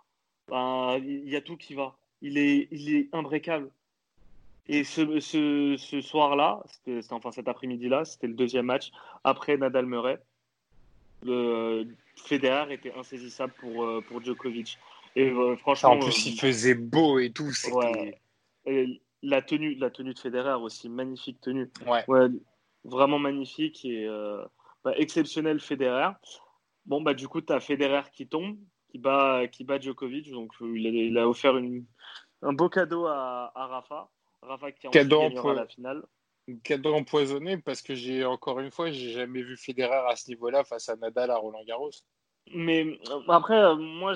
[0.48, 1.96] ben, il y a tout qui va.
[2.24, 3.68] Il est, il est imbrécable.
[4.66, 8.90] Et ce, ce, ce soir-là, c'était enfin cet après-midi-là, c'était le deuxième match
[9.22, 10.18] après Nadal Murray.
[11.22, 14.78] Le Federer était insaisissable pour, pour Djokovic.
[15.16, 15.90] Et euh, franchement.
[15.90, 17.50] En plus, il faisait beau et tout.
[17.72, 18.18] Ouais.
[19.22, 21.70] la tenue, la tenue de Federer aussi, magnifique tenue.
[21.86, 22.04] Ouais.
[22.84, 24.44] vraiment magnifique et euh,
[24.82, 26.10] bah, exceptionnel Federer.
[26.86, 28.56] Bon, bah, du coup, tu as Federer qui tombe,
[28.94, 30.30] qui bat, qui bat Djokovic.
[30.30, 31.84] Donc, euh, il a, offert une,
[32.42, 34.08] un beau cadeau à, à Rafa.
[34.40, 36.04] Rafa qui a cadeau gagnera la finale.
[36.62, 40.62] Cadeau empoisonné parce que j'ai encore une fois, j'ai jamais vu Federer à ce niveau-là
[40.62, 41.90] face à Nadal à Roland Garros.
[42.54, 44.14] Mais après, moi,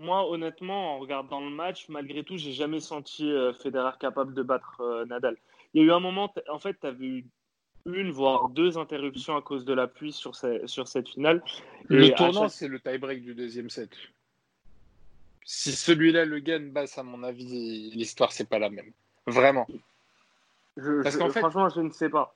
[0.00, 4.42] moi, honnêtement, en regardant le match, malgré tout, j'ai jamais senti euh, Federer capable de
[4.42, 5.36] battre euh, Nadal.
[5.72, 7.26] Il y a eu un moment, en fait, tu avais eu
[7.86, 11.42] une, voire deux interruptions à cause de la pluie sur, sur cette finale.
[11.88, 13.90] Le tournant, c'est le tie-break du deuxième set.
[15.44, 18.92] Si celui-là le gagne, basse, à mon avis, l'histoire, c'est pas la même.
[19.26, 19.66] Vraiment.
[21.02, 22.34] Parce qu'en fait, franchement, je ne sais pas.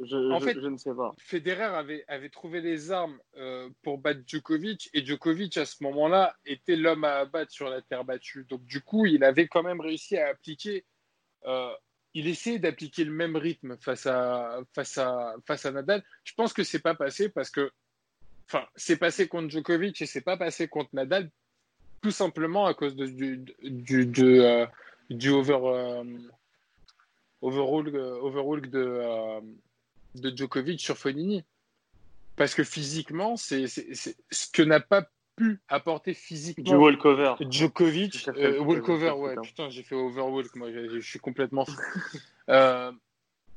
[0.00, 1.12] Je, en fait, je ne sais pas.
[1.18, 6.34] Federer avait, avait trouvé les armes euh, pour battre Djokovic et Djokovic à ce moment-là
[6.46, 8.46] était l'homme à abattre sur la terre battue.
[8.48, 10.84] Donc du coup, il avait quand même réussi à appliquer
[11.46, 11.72] euh,
[12.14, 16.04] il essayait d'appliquer le même rythme face à, face à, face à Nadal.
[16.24, 17.70] Je pense que c'est pas passé parce que,
[18.48, 21.30] enfin, c'est passé contre Djokovic et c'est pas passé contre Nadal,
[22.02, 24.66] tout simplement à cause de, du, du, du, euh,
[25.08, 26.04] du over, euh,
[27.40, 29.40] overrule de, euh,
[30.16, 31.44] de Djokovic sur Fonini.
[32.36, 36.64] Parce que physiquement, c'est ce que n'a pas pu apporter physiquement.
[36.64, 37.34] Du walkover.
[37.40, 41.76] Djokovic, euh, walkover, ouais, putain, j'ai fait overwalk, moi, je, suis complètement fou.
[42.48, 42.92] euh,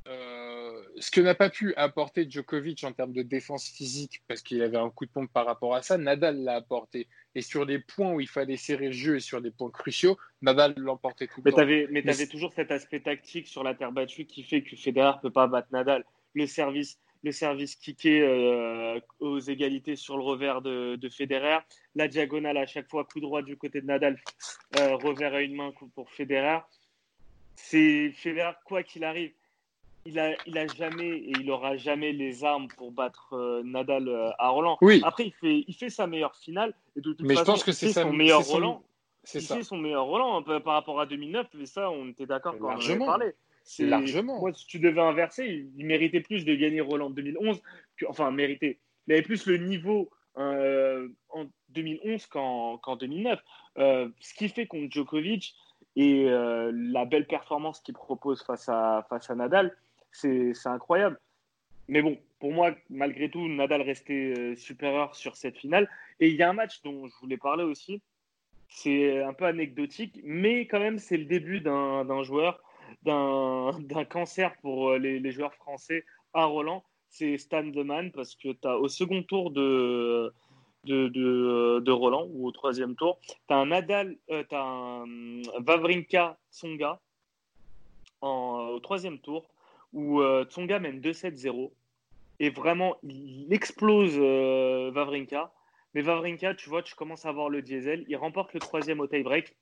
[0.08, 4.62] euh, ce que n'a pas pu apporter Djokovic en termes de défense physique, parce qu'il
[4.62, 7.08] avait un coup de pompe par rapport à ça, Nadal l'a apporté.
[7.34, 10.16] Et sur des points où il fallait serrer le jeu et sur des points cruciaux,
[10.42, 11.58] Nadal l'emportait tout le temps.
[11.58, 14.76] Avais, mais tu avais toujours cet aspect tactique sur la terre battue qui fait que
[14.76, 16.04] Federer ne peut pas battre Nadal.
[16.34, 21.58] Le service, le service kické euh, aux égalités sur le revers de, de, Federer,
[21.94, 24.18] la diagonale à chaque fois, coup droit du côté de Nadal,
[24.78, 26.60] euh, revers à une main pour Federer.
[27.56, 29.32] C'est Federer, quoi qu'il arrive,
[30.04, 34.08] il a, il a jamais et il aura jamais les armes pour battre euh, Nadal
[34.08, 34.78] euh, à Roland.
[34.80, 35.00] Oui.
[35.04, 36.74] Après, il fait, il fait sa meilleure finale.
[36.94, 38.82] Et de toute mais façon, je pense que c'est son meilleur Roland.
[39.24, 41.48] C'est son meilleur Roland par rapport à 2009.
[41.54, 43.34] Mais ça, on était d'accord quand on en avait parlé.
[43.78, 44.38] Largement.
[44.38, 47.60] Moi, si tu devais inverser, il, méritait plus de gagner Roland 2011.
[47.96, 48.78] Que, enfin, méritait.
[49.06, 53.42] Il avait plus le niveau euh, en 2011 qu'en 2009.
[53.78, 55.54] Euh, ce qui fait contre Djokovic
[55.96, 59.76] et euh, la belle performance qu'il propose face à, face à Nadal,
[60.12, 61.18] c'est incroyable.
[61.88, 65.88] Mais bon, pour moi, malgré tout, Nadal restait supérieur sur cette finale.
[66.20, 68.02] Et il y a un match dont je voulais parler aussi.
[68.68, 72.60] C'est un peu anecdotique, mais quand même, c'est le début d'un joueur,
[73.02, 76.84] d'un cancer pour euh, les, joueurs français à Roland.
[77.08, 80.32] C'est Stan Deman, parce que tu as au second tour de,
[80.84, 86.36] de, Roland, ou au troisième tour, tu as un Nadal, euh, tu as un Vavrinka
[86.50, 87.00] Tsonga
[88.22, 89.48] au troisième tour
[89.92, 91.70] où euh, Tsonga mène 2-7-0
[92.40, 95.52] et vraiment il explose euh, Vavrinka.
[95.94, 98.04] Mais Vavrinka, tu vois, tu commences à voir le diesel.
[98.08, 99.54] Il remporte le troisième au tie-break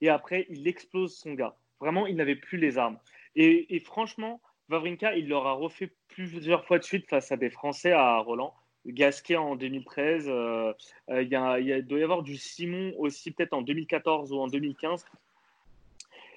[0.00, 1.56] et après il explose Tsonga.
[1.82, 2.96] Vraiment, il n'avait plus les armes.
[3.34, 8.18] Et, franchement, Vavrinka, il l'aura refait plusieurs fois de suite face à des Français à
[8.18, 8.54] Roland.
[8.86, 10.72] Gasquet en 2013, euh,
[11.08, 15.04] a, il, doit y avoir du Simon aussi peut-être en 2014 ou en 2015.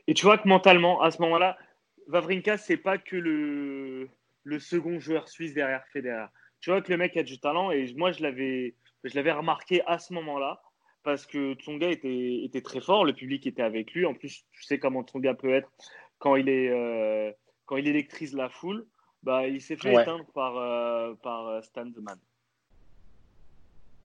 [0.08, 1.60] Et tu vois que mentalement, à ce moment-là,
[2.08, 4.10] Vavrinka, c'est pas que le,
[4.45, 6.25] le second joueur suisse derrière Federer.
[6.60, 10.12] Tu vois que le mec a du talent et moi, je l'avais remarqué à ce
[10.13, 10.60] moment-là
[11.06, 14.06] parce que Tsonga était, était très fort, le public était avec lui.
[14.08, 15.72] En plus, tu sais comment Tsonga peut être
[16.18, 17.32] quand il, est, euh,
[17.65, 18.86] quand il électrise la foule.
[19.22, 20.02] Bah, il s'est fait Ouais.
[20.02, 22.18] éteindre par, euh, par euh, Stan Deman.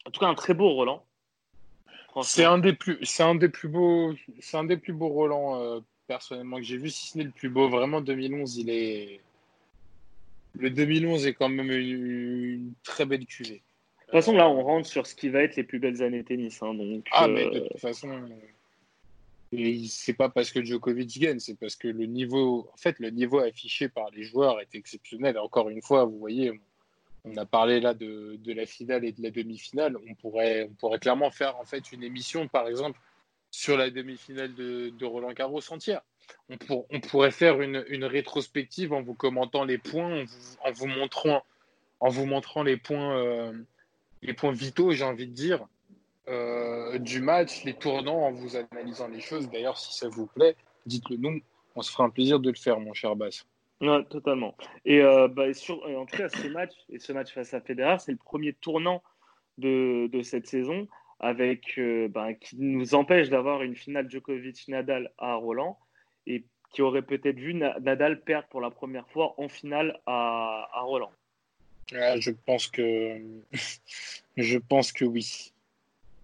[0.07, 1.05] En tout cas, un très beau Roland.
[2.23, 5.61] C'est un des plus, c'est un des plus beaux, c'est un des plus beaux Roland
[5.61, 7.69] euh, personnellement que j'ai vu, si ce n'est le plus beau.
[7.69, 9.21] Vraiment, 2011, il est.
[10.55, 13.63] Le 2011 est quand même une, une très belle cuvée.
[14.11, 16.25] De toute façon, là, on rentre sur ce qui va être les plus belles années
[16.25, 16.61] tennis.
[16.65, 18.11] hein, donc, Ah, euh, mais de toute façon,
[19.53, 23.11] euh, c'est pas parce que Djokovic gagne, c'est parce que le niveau, en fait, le
[23.11, 25.39] niveau affiché par les joueurs est exceptionnel.
[25.39, 26.61] Encore une fois, vous voyez,
[27.25, 29.97] on a parlé là de, de la finale et de la demi-finale.
[30.09, 32.99] On pourrait, on pourrait clairement faire en fait une émission, par exemple,
[33.53, 36.03] sur la demi-finale de, de Roland Garros entière.
[36.49, 40.57] On, pour- on pourrait faire une, une rétrospective en vous commentant les points, en vous,
[40.65, 41.45] en vous montrant,
[42.01, 43.53] en vous montrant les points, euh,
[44.23, 45.67] les points vitaux, j'ai envie de dire,
[46.29, 49.51] euh, du match, les tournants, en vous analysant les choses.
[49.51, 50.57] D'ailleurs, si ça vous plaît,
[50.87, 51.41] dites-le nous.
[51.75, 53.47] On se fera un plaisir de le faire, mon cher Bass.
[54.11, 54.55] Totalement.
[54.85, 57.97] Et euh, bah, et en tout cas, ce match, et ce match face à Federer,
[57.99, 59.03] c'est le premier tournant
[59.57, 60.87] de, cette saison
[61.19, 65.79] avec, euh, bah, qui nous empêche d'avoir une finale Djokovic-Nadal à Roland
[66.27, 70.69] et qui aurait peut-être vu Na- Nadal perdre pour la première fois en finale à
[70.83, 71.13] Roland.
[71.95, 73.21] Ah, je pense que
[74.37, 75.53] je pense que oui.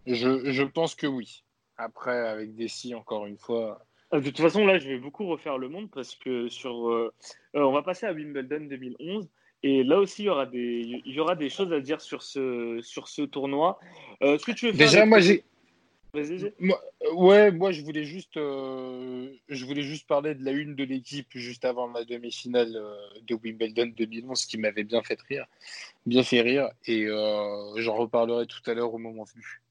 [0.07, 1.42] Je, je pense que oui.
[1.79, 3.85] Après, avec des si, encore une fois.
[4.12, 7.12] Euh, De toute façon, là, je vais beaucoup refaire le monde parce que sur, euh,
[7.55, 9.29] euh, on va passer à Wimbledon 2011
[9.62, 12.22] et là aussi, il y aura des, il y aura des choses à dire sur
[12.22, 13.79] ce, sur ce tournoi.
[14.22, 15.42] Euh, Est-ce que tu veux faire Déjà, moi, j'ai.
[16.59, 20.74] Moi, euh, ouais, moi, je voulais juste, euh, je voulais juste parler de la une
[20.74, 25.46] de l'équipe juste avant la demi-finale euh, de Wimbledon 2011 qui m'avait bien fait rire,
[26.07, 29.62] bien fait rire, et euh, j'en reparlerai tout à l'heure au moment venu.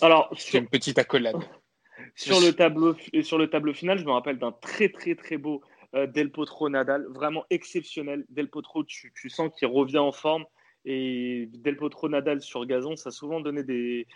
[0.00, 1.36] Alors, C'est sur, une petite accolade.
[2.16, 5.62] sur le tableau, sur le tableau final, je me rappelle d'un très, très, très beau
[5.92, 8.24] Del Potro Nadal, vraiment exceptionnel.
[8.30, 10.46] Del Potro, tu, tu sens qu'il revient en forme.
[10.84, 14.06] Et Del Potro Nadal sur gazon, ça a souvent donné des,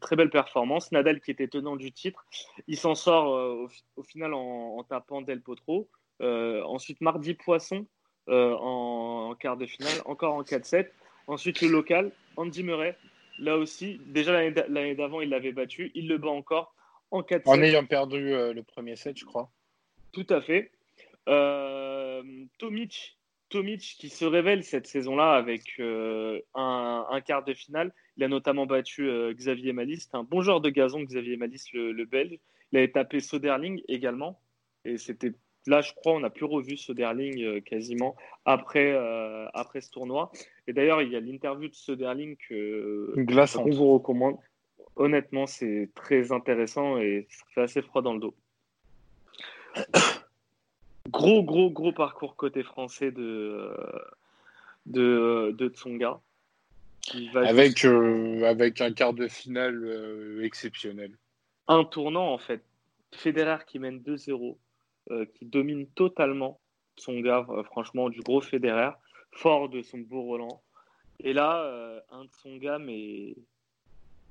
[0.00, 0.90] très belles performances.
[0.90, 2.24] Nadal, qui était tenant du titre,
[2.66, 5.88] il s'en sort euh, au, fi- au final en, en tapant Del Potro.
[6.20, 7.86] ensuite, mardi, Poisson
[8.28, 10.88] en, quart de finale, encore en 4-7.
[11.28, 12.96] Ensuite, le local, Andy Murray.
[13.38, 15.90] Là aussi, déjà l'année d'avant, il l'avait battu.
[15.94, 16.74] Il le bat encore
[17.10, 17.42] en 4-7.
[17.46, 19.50] En ayant perdu le premier set, je crois.
[20.12, 20.70] Tout à fait.
[22.58, 23.16] Tomic,
[23.52, 25.80] Tomic qui se révèle cette saison-là avec
[26.54, 27.92] un, quart de finale.
[28.16, 30.08] Il a notamment battu Xavier Malice.
[30.10, 32.38] C'est un bon joueur de gazon, Xavier Malice, le, le Belge.
[32.72, 34.40] Il avait tapé Soderling également.
[34.84, 35.32] Et c'était
[35.66, 40.30] là, je crois, on n'a plus revu Soderling euh, quasiment après, euh, après ce tournoi.
[40.66, 44.36] Et d'ailleurs, il y a l'interview de Soderling que qu'on vous recommande.
[44.96, 48.34] Honnêtement, c'est très intéressant et ça fait assez froid dans le dos.
[51.12, 53.70] Gros, gros, gros parcours côté français de,
[54.86, 56.20] de, de Tsonga.
[57.34, 61.12] Avec, euh, avec un quart de finale exceptionnel.
[61.68, 62.62] Un tournant, en fait.
[63.12, 64.56] Federer qui mène 2-0
[65.10, 66.60] euh, qui domine totalement
[66.96, 68.92] son gars, euh, franchement, du gros Federer,
[69.32, 70.62] fort de son beau Roland.
[71.18, 73.34] Et là, euh, un de son gars, mais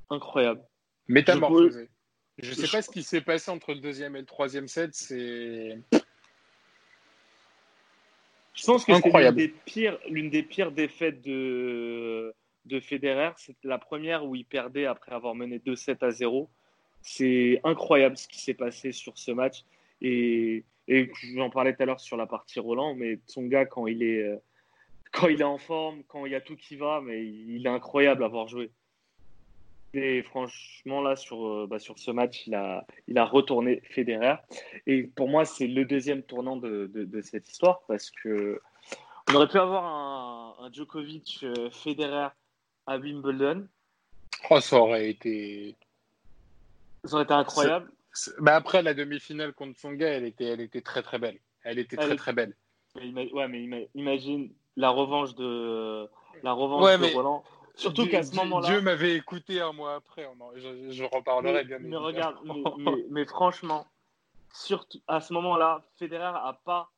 [0.10, 0.62] incroyable.
[1.10, 1.90] Métamorphosé.
[2.38, 4.92] Je ne sais pas ce qui s'est passé entre le deuxième et le troisième set.
[4.94, 5.78] C'est.
[8.54, 12.34] Je pense que c'est l'une des pires, l'une des pires défaites de
[12.66, 13.32] de Federer.
[13.38, 16.50] C'était la première où il perdait après avoir mené 2-7 à 0.
[17.02, 19.64] C'est incroyable ce qui s'est passé sur ce match.
[20.02, 20.64] Et,
[21.36, 24.24] j'en parlais tout à l'heure sur la partie Roland, mais son gars, quand il est,
[24.24, 24.38] euh,
[25.12, 27.70] quand il est en forme, quand il y a tout qui va, mais il est
[27.70, 28.72] incroyable à voir jouer.
[29.94, 34.36] Et franchement, là, sur, euh, bah, sur ce match, il a, il a retourné Federer.
[34.88, 38.62] Et pour moi, c'est le deuxième tournant de, de, cette histoire parce que
[39.30, 42.30] on aurait pu avoir un, un Djokovic euh, Federer
[42.88, 43.68] à Wimbledon.
[44.50, 45.76] Oh, ça aurait été.
[47.04, 47.92] Ça aurait été incroyable.
[48.40, 51.40] Bah après, la demi-finale contre Songa, elle était, elle était très très belle.
[51.64, 52.56] Elle était très très belle.
[52.96, 56.10] ouais, mais imagine la revanche de,
[56.44, 57.44] la revanche de Roland.
[57.76, 58.68] Surtout qu'à ce moment-là.
[58.68, 60.28] Dieu m'avait écouté un mois après.
[60.56, 61.80] je, je, reparlerai bien.
[61.80, 62.38] Mais regarde,
[63.10, 63.88] mais, franchement,
[64.54, 66.92] surtout à ce moment-là, Federer n'a pas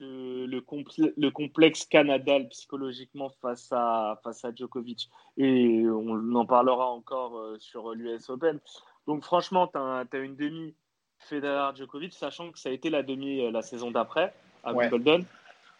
[0.00, 5.08] le, le, complexe Canadal psychologiquement face à, face à Djokovic.
[5.36, 8.58] Et on en parlera encore euh, sur l'US Open.
[9.06, 10.74] Donc franchement, tu as, une demi
[11.18, 14.34] Federer-Djokovic, sachant que ça a été la demi euh, la saison d'après
[14.64, 15.24] à Wimbledon.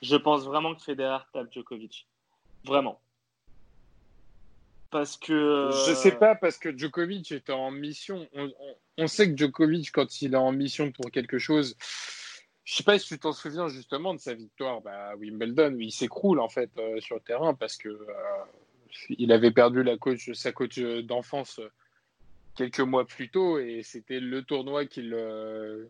[0.03, 2.07] Je pense vraiment que Federer tape Djokovic.
[2.65, 3.01] Vraiment.
[4.93, 5.71] Parce que.
[5.89, 8.29] Je sais pas, parce que Djokovic était en mission.
[8.99, 11.77] On, sait que Djokovic, quand il est en mission pour quelque chose,
[12.65, 15.81] je sais pas si tu t'en souviens justement de sa victoire bah, à Wimbledon, où
[15.81, 18.05] il s'écroule en fait euh, sur le terrain parce que euh,
[19.09, 21.59] il avait perdu la coach, sa coach d'enfance
[22.55, 25.87] quelques mois plus tôt et c'était le tournoi qu'il euh,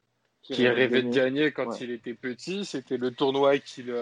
[0.49, 2.65] rêvait de gagner quand il était petit.
[2.65, 3.93] C'était le tournoi qu'il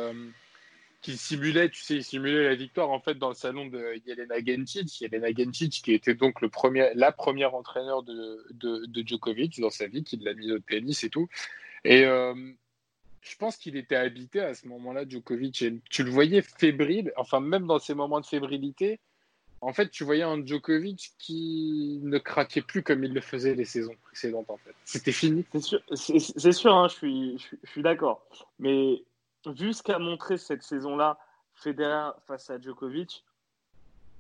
[1.08, 5.00] euh, simulait, tu sais, simulait la victoire en fait dans le salon de Yelena Gencic.
[5.00, 9.86] Yelena Gencic qui était donc le premier, la première entraîneur de, de, Djokovic dans sa
[9.86, 11.28] vie, qui l'a mis au tennis et tout.
[11.84, 12.34] Et euh,
[13.22, 15.62] je pense qu'il était habité à ce moment-là, Djokovic.
[15.62, 19.00] Et tu le voyais fébrile, enfin même dans ces moments de fébrilité,
[19.62, 23.66] en fait, tu voyais un Djokovic qui ne craquait plus comme il le faisait les
[23.66, 24.48] saisons précédentes.
[24.48, 25.44] En fait, c'était fini.
[25.52, 28.24] C'est sûr, c'est sûr hein, je suis, je, suis d'accord.
[28.58, 29.02] Mais
[29.46, 31.18] vu ce qu'a montré cette saison-là,
[31.55, 33.24] Federer face à Djokovic,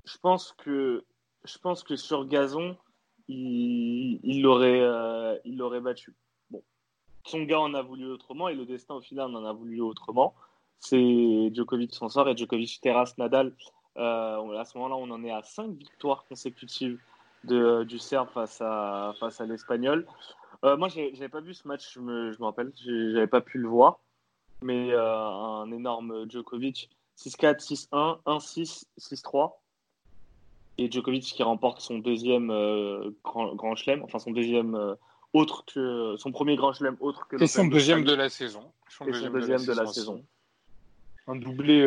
[0.04, 1.04] je pense que,
[1.44, 2.76] je pense que sur gazon,
[3.28, 6.14] il l'aurait euh, il battu.
[6.50, 6.62] Bon,
[7.24, 10.34] son gars en a voulu autrement et le destin au final en a voulu autrement.
[10.78, 13.52] C'est Djokovic s'en sort et Djokovic terrasse Nadal
[13.96, 16.98] euh, à ce moment-là, on en est à 5 victoires consécutives
[17.44, 20.06] de, du Serbe face à, face à l'Espagnol.
[20.64, 22.72] Euh, moi, je n'avais pas vu ce match, je me, je me rappelle,
[23.28, 23.98] pas pu le voir.
[24.62, 29.52] Mais euh, un énorme Djokovic, 6-4, 6-1, 1-6, 6-3.
[30.78, 32.48] Et Djokovic qui remporte son deuxième
[33.22, 34.96] grand, grand chelem, enfin son deuxième
[35.32, 37.42] autre que son premier grand chelem autre que.
[37.42, 38.72] Et son deuxième de la saison.
[38.88, 40.24] Son deuxième, de la, saison.
[41.26, 41.84] Un doublé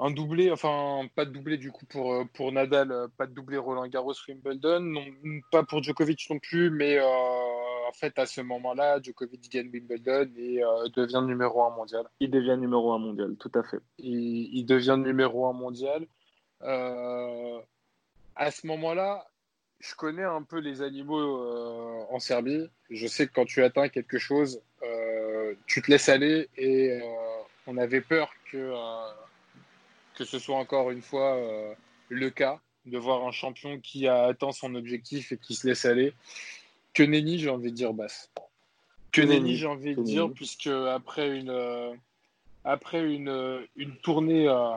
[0.00, 3.34] un doublé, enfin pas de doublé du coup pour, euh, pour Nadal, euh, pas de
[3.34, 5.04] doublé Roland Garros Wimbledon, non,
[5.52, 7.04] pas pour Djokovic non plus, mais euh,
[7.90, 10.62] en fait à ce moment-là, Djokovic gagne Wimbledon et
[10.96, 12.04] devient numéro un mondial.
[12.20, 13.80] Il devient numéro un mondial, tout à fait.
[13.98, 16.06] Il, il devient numéro un mondial.
[16.60, 19.26] à ce moment-là,
[19.80, 22.68] je connais un peu les animaux en Serbie.
[22.90, 24.62] Je sais que quand tu atteins quelque chose,
[25.66, 27.00] tu te laisses aller et
[27.66, 28.72] on avait peur que
[30.20, 31.72] que ce soit encore une fois euh,
[32.10, 35.86] le cas de voir un champion qui a atteint son objectif et qui se laisse
[35.86, 36.12] aller.
[37.00, 38.30] Que nenni, j'ai envie de dire basse.
[39.10, 41.94] Que nenni, j'ai envie de dire, puisque après une, euh,
[42.62, 44.46] après une, une tournée.
[44.46, 44.74] Euh,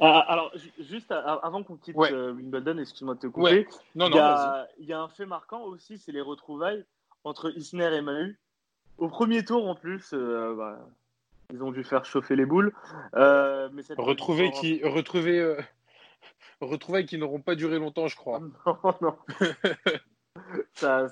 [0.00, 4.16] ah, ah, alors, juste avant qu'on quitte Wimbledon, excuse-moi de te couper, non, non, il,
[4.16, 6.84] y a, il y a un fait marquant aussi, c'est les retrouvailles
[7.22, 8.36] entre Isner et Mahu.
[8.98, 10.76] Au premier tour, en plus, bah,
[11.52, 12.74] ils ont dû faire chauffer les boules.
[13.14, 15.56] mais retrouver qui, retrouver,
[16.60, 18.40] retrouvailles qui n'auront pas duré longtemps, je crois.
[18.66, 19.16] Non, non.
[20.74, 21.08] ça,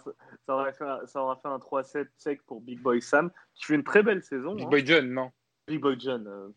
[0.46, 3.74] ça, aurait fait, ça aura fait un 3-7 sec pour Big Boy Sam, qui fait
[3.74, 4.54] une très belle saison.
[4.54, 4.70] Big hein.
[4.70, 5.32] Boy John, non
[5.66, 6.26] Big Boy John.
[6.26, 6.48] Euh,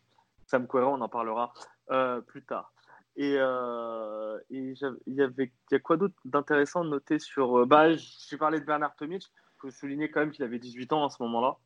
[0.47, 1.53] Sam Querrand, on en parlera
[1.91, 2.73] euh, plus tard.
[3.17, 4.73] Et euh, il
[5.07, 7.65] y avait y a quoi d'autre d'intéressant noté sur.
[7.67, 9.23] bah, j'ai parlé de Bernard Tomic.
[9.23, 11.57] Il faut souligner quand même qu'il avait 18 ans à ce moment-là.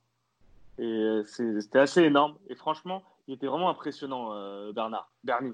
[0.77, 2.35] Et c'était assez énorme.
[2.49, 5.09] Et franchement, il était vraiment impressionnant, Bernard.
[5.23, 5.53] Bernie.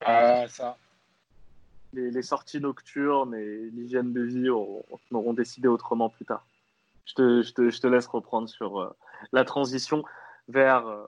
[0.00, 0.76] Ah, ça
[1.92, 6.46] les, sorties nocturnes et l'hygiène de vie auront, décidé autrement plus tard.
[7.06, 8.90] Je te, laisse reprendre sur euh,
[9.32, 10.02] la transition
[10.48, 11.06] vers euh,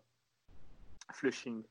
[1.13, 1.63] Flushing.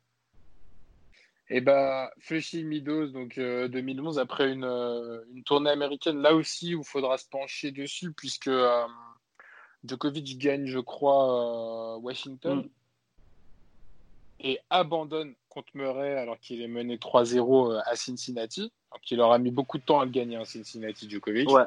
[1.49, 6.81] Et eh bah, Flushing Meadows, donc 2011, euh, après une, tournée américaine, là aussi où
[6.81, 8.51] il faudra se pencher dessus, puisque
[9.85, 12.59] Djokovic gagne, je crois, Washington.
[12.59, 12.69] Mm
[14.39, 18.71] et abandonne contre Murray alors qu'il est mené 3-0 euh, à Cincinnati.
[18.91, 21.49] Donc il aura mis beaucoup de temps à le gagner, hein, Cincinnati Djokovic.
[21.49, 21.63] Ouais.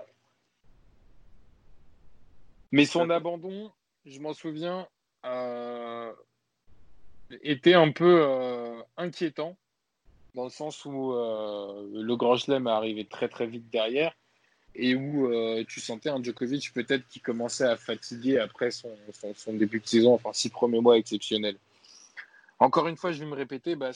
[2.73, 3.71] Mais son abandon,
[4.07, 4.87] je m'en souviens,
[5.27, 6.13] euh,
[7.43, 9.57] était un peu euh, inquiétant
[10.35, 14.15] dans le sens où le Grand Chelem est arrivé très très vite derrière
[14.77, 15.29] et où
[15.65, 18.97] tu sentais un Djokovic peut-être qui commençait à fatiguer après son,
[19.35, 21.57] son, début de saison, enfin six premiers mois exceptionnels.
[22.61, 23.91] Encore une fois, je vais me répéter, bah.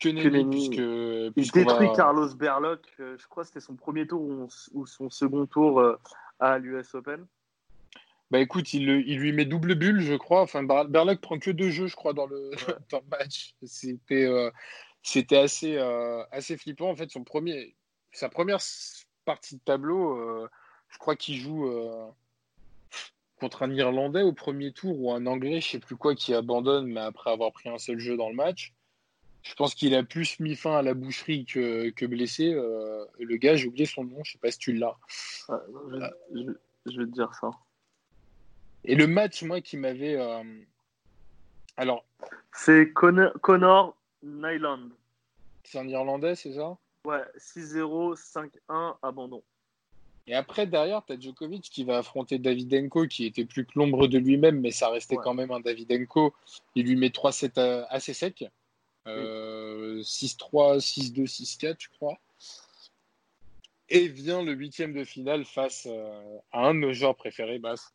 [0.00, 4.86] Que puisque, Il détruit Carlos Berloc, euh, je crois que c'était son premier tour ou,
[4.86, 5.96] son second tour euh,
[6.38, 7.26] à l'US Open.
[8.30, 10.40] Bah écoute, il, il, lui met double bulle, je crois.
[10.40, 12.50] Enfin, Berloc prend que deux jeux, je crois, dans le,
[13.10, 13.54] match.
[13.62, 14.50] C'était euh,
[15.02, 15.76] c'était assez,
[16.30, 16.90] assez flippant.
[16.90, 17.74] En fait, son premier,
[18.12, 18.60] sa première
[19.24, 20.48] partie de tableau,
[20.88, 21.68] je crois qu'il joue
[23.40, 26.86] contre un Irlandais au premier tour ou un Anglais, je sais plus quoi, qui abandonne,
[26.86, 28.74] mais après avoir pris un seul jeu dans le match.
[29.42, 32.52] Je pense qu'il a plus mis fin à la boucherie que, que blessé.
[32.52, 34.96] Euh, le gars, j'ai oublié son nom, je sais pas si tu l'as.
[35.48, 37.50] je, vais te dire ça.
[38.84, 40.16] Et le match, moi, qui m'avait.
[40.16, 40.42] Euh,
[41.76, 42.04] alors.
[42.52, 44.90] C'est Connor, Nyland.
[45.64, 46.76] C'est un Irlandais, c'est ça?
[47.06, 48.16] Ouais, 6-0,
[48.68, 49.42] 5-1, abandon.
[50.26, 54.06] Et après, derrière, tu as Djokovic qui va affronter Davidenko, qui était plus que l'ombre
[54.06, 56.34] de lui-même, mais ça restait quand même un Davidenko.
[56.74, 58.44] Il lui met 3-7 euh, assez sec.
[59.06, 62.18] 6-3, 6-2, 6-4, je crois.
[63.88, 67.92] Et vient le huitième de finale face euh, à un de nos joueurs préférés, Bass.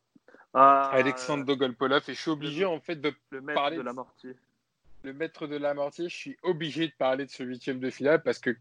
[0.53, 2.03] Ah, Alexandre Dogolpolov.
[2.07, 4.35] Et je suis obligé, en fait, de le maître parler de la mortier.
[5.03, 8.23] Le maître de la mortier, je suis obligé de parler de ce huitième de finale
[8.23, 8.55] parce que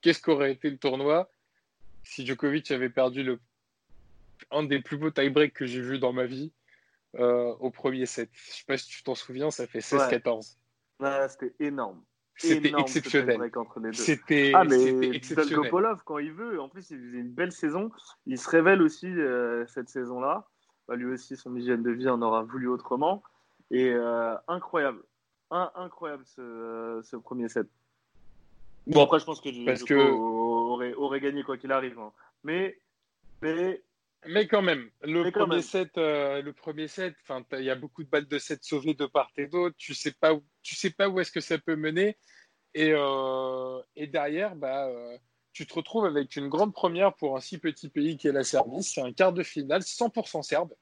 [0.00, 1.30] qu'est-ce qu'aurait été le tournoi
[2.04, 3.40] si Djokovic avait perdu le,
[4.50, 6.52] un des plus beaux tie-breaks que j'ai vu dans ma vie
[7.14, 8.28] euh, au premier set?
[8.32, 10.36] Je sais pas si tu t'en souviens, ça fait 16-14.
[10.36, 10.42] Ouais.
[11.28, 12.02] C'était énorme.
[12.38, 13.50] C'était exceptionnel.
[13.92, 15.20] C'était ah, mais
[15.70, 17.90] Polov, quand il veut, en plus, il faisait une belle saison.
[18.26, 20.46] Il se révèle aussi euh, cette saison-là.
[20.86, 23.22] Bah, lui aussi, son hygiène de vie en aura voulu autrement.
[23.70, 25.02] Et euh, incroyable.
[25.50, 27.66] incroyable ce, ce, premier set.
[28.86, 29.94] Bon, après, je pense que, Parce que...
[29.94, 31.98] Aurait, aurait, gagné quoi qu'il arrive.
[31.98, 32.12] Hein.
[32.44, 32.78] Mais,
[33.40, 33.82] mais,
[34.28, 38.02] mais quand même, le premier set, euh, le premier set, enfin, il y a beaucoup
[38.02, 39.76] de balles de set sauvées de part et d'autre.
[39.78, 42.16] Tu sais pas, où, tu sais pas où est-ce que ça peut mener.
[42.74, 45.16] Et, euh, et derrière, bah, euh,
[45.52, 48.44] tu te retrouves avec une grande première pour un si petit pays qui est la
[48.44, 48.82] Serbie.
[48.82, 50.72] C'est un quart de finale 100% serbe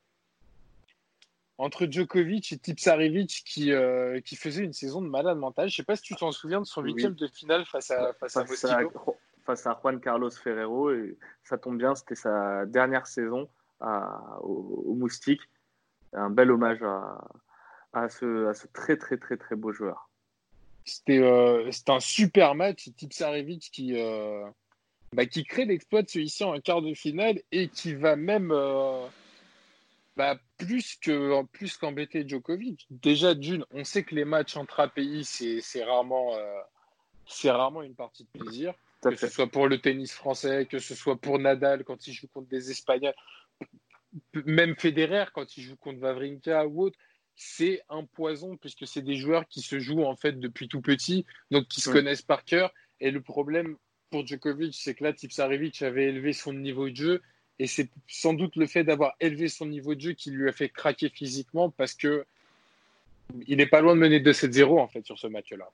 [1.57, 3.71] entre Djokovic et Tipsarevic qui,
[4.25, 5.69] qui faisait une saison de malade mental.
[5.69, 8.13] Je ne sais pas si tu t'en souviens de son huitième de finale face à,
[8.15, 8.45] face, à,
[9.45, 10.91] face à Juan Carlos Ferrero.
[10.91, 13.49] Et ça tombe bien, c'était sa dernière saison
[13.81, 15.43] à, au, Moustique.
[16.13, 17.25] Un bel hommage à,
[17.93, 20.09] à, ce, à ce très très très très beau joueur.
[20.85, 22.91] C'était euh, un super match.
[22.97, 24.45] Tipsarevic qui, euh,
[25.15, 29.07] bah, qui crée l'exploit de celui-ci en quart de finale et qui va même euh,
[30.17, 32.87] bah, plus que plus qu'embêter Djokovic.
[32.91, 36.61] Déjà d'une, on sait que les matchs entre pays c'est rarement euh,
[37.27, 38.75] c'est rarement une partie de plaisir.
[39.11, 42.29] Que ce soit pour le tennis français, que ce soit pour Nadal quand il joue
[42.29, 43.15] contre des Espagnols,
[44.47, 46.99] même Federer quand il joue contre Vavrinka ou autre,
[47.37, 51.27] c'est un poison puisque c'est des joueurs qui se jouent en fait depuis tout petit,
[51.51, 52.73] donc qui se connaissent par cœur.
[53.01, 53.77] Et le problème
[54.11, 57.23] pour Djokovic, c'est que là, Tipsarevic avait élevé son niveau de jeu
[57.59, 60.53] Et c'est sans doute le fait d'avoir élevé son niveau de jeu qui lui a
[60.53, 62.25] fait craquer physiquement parce que
[63.49, 65.69] il n'est pas loin de mener 2-7-0 en fait sur ce match-là.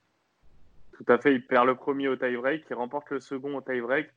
[1.00, 4.10] Tout à fait, il perd le premier au tie-break, il remporte le second au tie-break,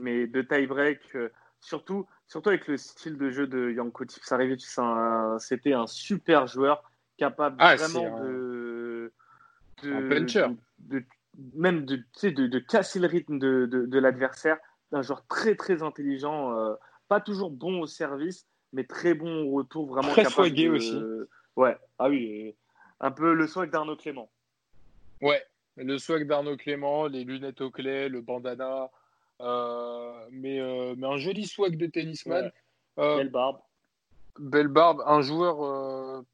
[0.00, 1.28] mais de tie-break, euh,
[1.60, 4.64] surtout, surtout avec le style de jeu de Janko Tipsarevic,
[5.38, 9.12] c'était un super joueur capable ah, vraiment de,
[9.82, 9.90] de,
[11.54, 14.56] même de, de, de, casser le rythme de, de, l'adversaire,
[14.92, 16.74] un joueur très très intelligent, euh,
[17.08, 20.98] pas toujours bon au service, mais très bon au retour, vraiment très capable aussi.
[21.56, 22.56] Ouais, ah oui,
[23.00, 24.30] un peu le swag d'Arnaud Clément.
[25.20, 25.44] Ouais,
[25.76, 28.90] le swag d'Arnaud Clément, les lunettes au clé, le bandana,
[29.40, 32.50] euh, mais, euh, mais un joli swag de tennisman.
[32.96, 33.58] belle barbe.
[34.38, 36.24] Belle barbe, un joueur.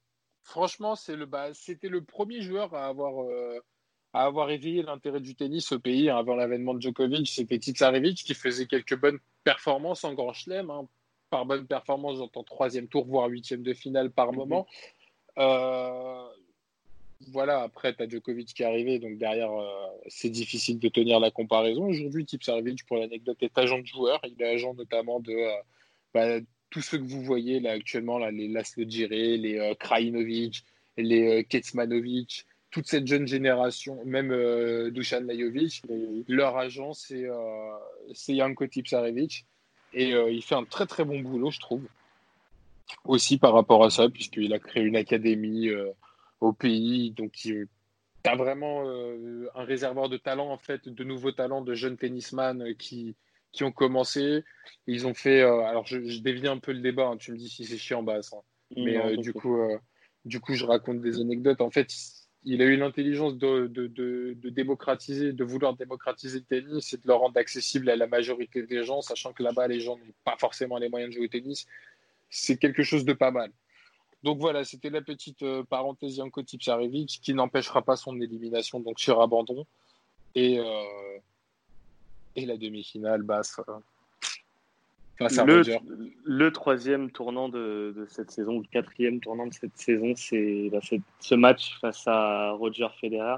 [0.42, 3.26] franchement, c'est le, bah, c'était le premier joueur à avoir
[4.12, 8.34] à avoir éveillé l'intérêt du tennis au pays avant l'avènement de Djokovic, c'était Tsarevic qui
[8.34, 10.70] faisait quelques bonnes performances en Grand Chelem.
[10.70, 10.88] Hein.
[11.30, 14.38] Par bonne performance, j'entends troisième tour, voire huitième de finale par mhm.
[14.38, 14.66] moment.
[15.38, 16.26] Euh,
[17.26, 21.20] voilà, après, tu as Djokovic qui est arrivé, donc derrière, euh, c'est difficile de tenir
[21.20, 21.86] la comparaison.
[21.86, 24.20] Aujourd'hui, Tipsarevic, pour l'anecdote, est agent de joueur.
[24.24, 25.52] Il est agent notamment de euh,
[26.14, 26.40] bah,
[26.70, 30.64] tous ceux que vous voyez là actuellement, là, les Laszlo Djiré, les Krajinovic,
[30.96, 35.82] les Ketsmanovic, toute cette jeune génération, même euh, Dusan Lajovic,
[36.28, 37.72] leur agent, c'est euh,
[38.28, 39.46] Janko Tipsarevic.
[39.94, 41.86] Et euh, il fait un très très bon boulot, je trouve.
[43.04, 45.90] Aussi par rapport à ça, puisqu'il a créé une académie euh,
[46.40, 47.10] au pays.
[47.12, 47.66] Donc, il
[48.24, 48.88] a vraiment
[49.54, 53.16] un réservoir de talents, en fait, de nouveaux talents, de jeunes tennisman qui,
[53.52, 54.44] qui ont commencé.
[54.86, 55.42] Ils ont fait.
[55.42, 58.02] alors, je, je, dévie un peu le débat, hein, tu me dis si c'est chiant,
[58.02, 58.20] bah,
[58.76, 59.58] Mais du, coup,
[60.24, 61.60] du coup, je raconte des anecdotes.
[61.60, 61.92] En fait,
[62.44, 67.14] il a eu l'intelligence de, de, démocratiser, de vouloir démocratiser le tennis et de le
[67.14, 70.78] rendre accessible à la majorité des gens, sachant que là-bas, les gens n'ont pas forcément
[70.78, 71.66] les moyens de jouer au tennis.
[72.30, 73.50] C'est quelque chose de pas mal.
[74.22, 78.98] Donc voilà, c'était la petite euh, parenthèse Yanko Tipsarevic qui n'empêchera pas son élimination donc
[78.98, 79.66] sur abandon.
[80.34, 81.18] Et, euh,
[82.36, 83.60] et la demi-finale basse.
[83.68, 83.78] Euh,
[86.24, 90.78] le, troisième tournant de, cette saison, ou le quatrième tournant de cette saison, c'est bah,
[91.18, 93.36] ce match face à Roger Federer.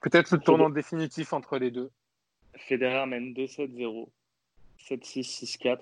[0.00, 1.90] Peut-être le tournant définitif entre les deux.
[2.56, 4.08] Federer mène 2-7-0,
[4.78, 5.78] 7-6, 6-4.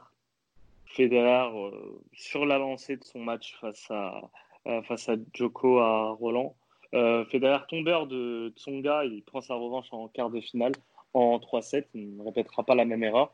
[0.95, 1.71] Federer, euh,
[2.13, 4.23] sur la lancée de son match face à,
[4.67, 6.57] euh, face à Joko à Roland.
[6.95, 10.73] Euh, Federer tombeur de Tsonga, il prend sa revanche en quart de finale
[11.15, 11.87] en 3-7.
[11.95, 13.33] Il ne répétera pas la même erreur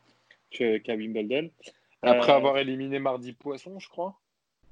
[0.51, 1.49] qu'à Wimbledon.
[2.03, 4.19] Après euh, avoir éliminé mardi Poisson, je crois.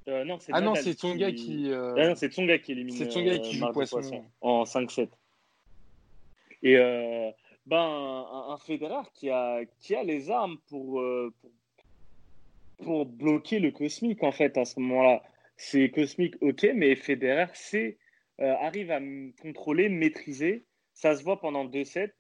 [0.08, 1.46] Euh, non, ah non, c'est Tsonga qui.
[1.46, 2.96] qui euh, Ah non, c'est Tsonga qui élimine.
[2.96, 4.24] C'est Tsonga qui joue Poisson.
[4.42, 5.10] en 5-7.
[6.62, 6.76] Et
[7.66, 11.04] ben, un, un, Federer qui a, qui a les armes pour,
[11.42, 11.52] pour,
[12.84, 15.24] pour, bloquer le cosmique, en fait, à ce moment-là.
[15.58, 17.98] C'est cosmique, ok, mais Federer c'est,
[18.40, 19.00] arrive à
[19.42, 20.66] contrôler, maîtriser.
[20.94, 22.12] Ça se voit pendant 2-7.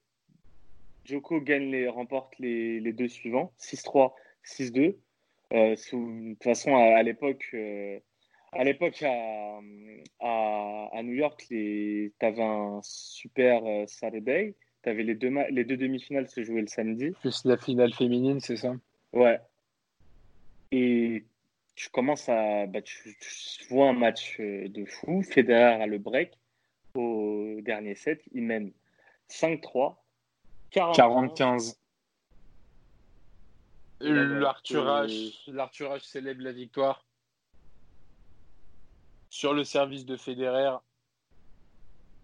[1.05, 4.95] Joko gagne les, remporte les, les deux suivants, 6-3, 6-2.
[5.53, 7.99] Euh, de toute façon, à, l'époque, euh,
[8.51, 9.59] à l'époque à,
[10.19, 14.55] à, New York, tu avais un super euh, Saturday.
[14.83, 17.11] Tu avais les deux, les deux demi-finales se jouaient le samedi.
[17.21, 18.75] Plus la finale féminine, c'est ça?
[19.13, 19.39] Ouais.
[20.71, 21.25] Et
[21.75, 22.67] tu commences à.
[22.67, 25.21] Bah, tu, tu, vois un match euh, de fou.
[25.21, 26.37] Federer a le break
[26.95, 28.21] au dernier set.
[28.33, 28.71] Il mène
[29.29, 29.95] 5-3.
[30.71, 31.75] 45.
[34.01, 37.05] L'Arthurage célèbre la victoire
[39.29, 40.77] sur le service de Federer.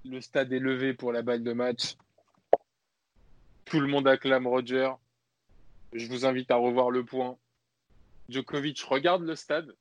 [0.05, 1.95] Le stade est levé pour la balle de match.
[3.65, 4.91] Tout le monde acclame Roger.
[5.93, 7.37] Je vous invite à revoir le point.
[8.31, 9.75] Djokovic regarde le stade,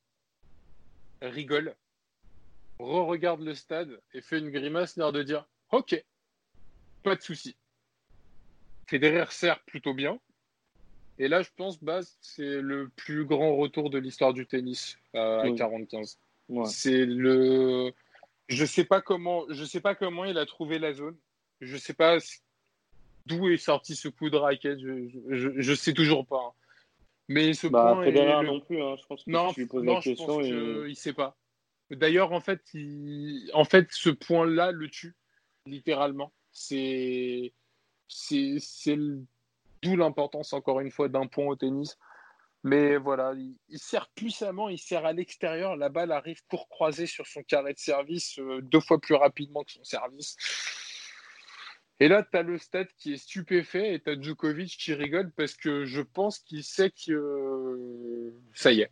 [1.22, 1.76] rigole,
[2.78, 6.02] re-regarde le stade et fait une grimace l'air de dire Ok,
[7.02, 7.56] pas de souci.
[8.88, 10.18] Federer sert plutôt bien.
[11.18, 15.44] Et là, je pense, bah, c'est le plus grand retour de l'histoire du tennis à
[15.56, 16.06] 45.
[16.64, 17.92] C'est le.
[18.48, 19.44] Je sais pas comment.
[19.50, 21.16] Je sais pas comment il a trouvé la zone.
[21.60, 22.18] Je sais pas
[23.26, 24.80] d'où est sorti ce coup de raquette.
[24.80, 26.54] Je, je, sais toujours pas.
[27.30, 28.04] Mais ce bah, point.
[28.04, 28.82] Federer non plus.
[28.82, 28.96] Hein.
[29.00, 30.40] Je pense que non, tu lui poses la question.
[30.40, 31.36] il sait pas.
[31.90, 32.60] D'ailleurs, en fait,
[33.52, 35.14] en fait, ce point-là le tue
[35.64, 36.32] littéralement.
[36.50, 37.52] C'est
[38.08, 38.96] c'est
[39.82, 41.96] d'où l'importance, encore une fois, d'un point au tennis.
[42.64, 43.32] Mais voilà,
[43.68, 45.76] il, sert puissamment, il sert à l'extérieur.
[45.76, 49.62] La balle arrive pour croiser sur son carré de service euh, deux fois plus rapidement
[49.62, 50.36] que son service.
[52.00, 55.30] Et là, tu as le stade qui est stupéfait et tu as Djokovic qui rigole
[55.36, 58.90] parce que je pense qu'il sait que ça y est.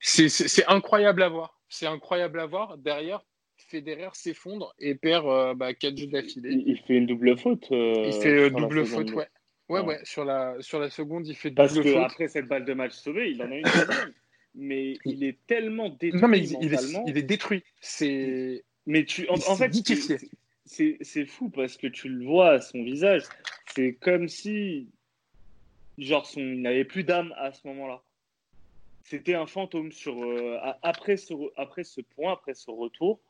[0.00, 1.60] C'est incroyable à voir.
[1.68, 2.78] C'est incroyable à voir.
[2.78, 3.24] Derrière,
[3.56, 6.62] Federer s'effondre et perd euh, bah, 4 jeux d'affilée.
[6.64, 7.66] Il, fait une double faute.
[7.72, 9.26] Euh, il fait double faute, ouais.
[9.68, 12.64] Ouais, ouais, sur la, sur la seconde, il fait Parce double que après cette balle
[12.64, 14.14] de match sauvée, il en a une deuxième.
[14.54, 16.22] mais il est tellement détruit.
[16.22, 17.64] Non, mais il, il, est, il est, détruit.
[17.80, 18.64] C'est.
[18.86, 19.70] Mais tu, en, en fait,
[20.68, 23.22] c'est fou parce que tu le vois à son visage.
[23.74, 24.88] C'est comme si,
[25.96, 28.02] genre, son, il n'avait plus d'âme à ce moment-là.
[29.04, 33.20] C'était un fantôme sur euh, après ce après ce point, après ce retour.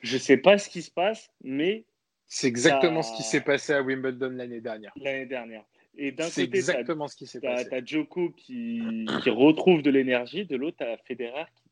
[0.00, 1.84] Je sais pas ce qui se passe, mais
[2.26, 4.92] c'est exactement ce qui s'est passé à Wimbledon l'année dernière.
[4.96, 5.64] L'année dernière.
[5.96, 7.68] Et d'un côté, exactement ce qui s'est passé.
[7.68, 11.70] Tu as Joko qui, qui retrouve de l'énergie, de l'autre, tu as Federer qui,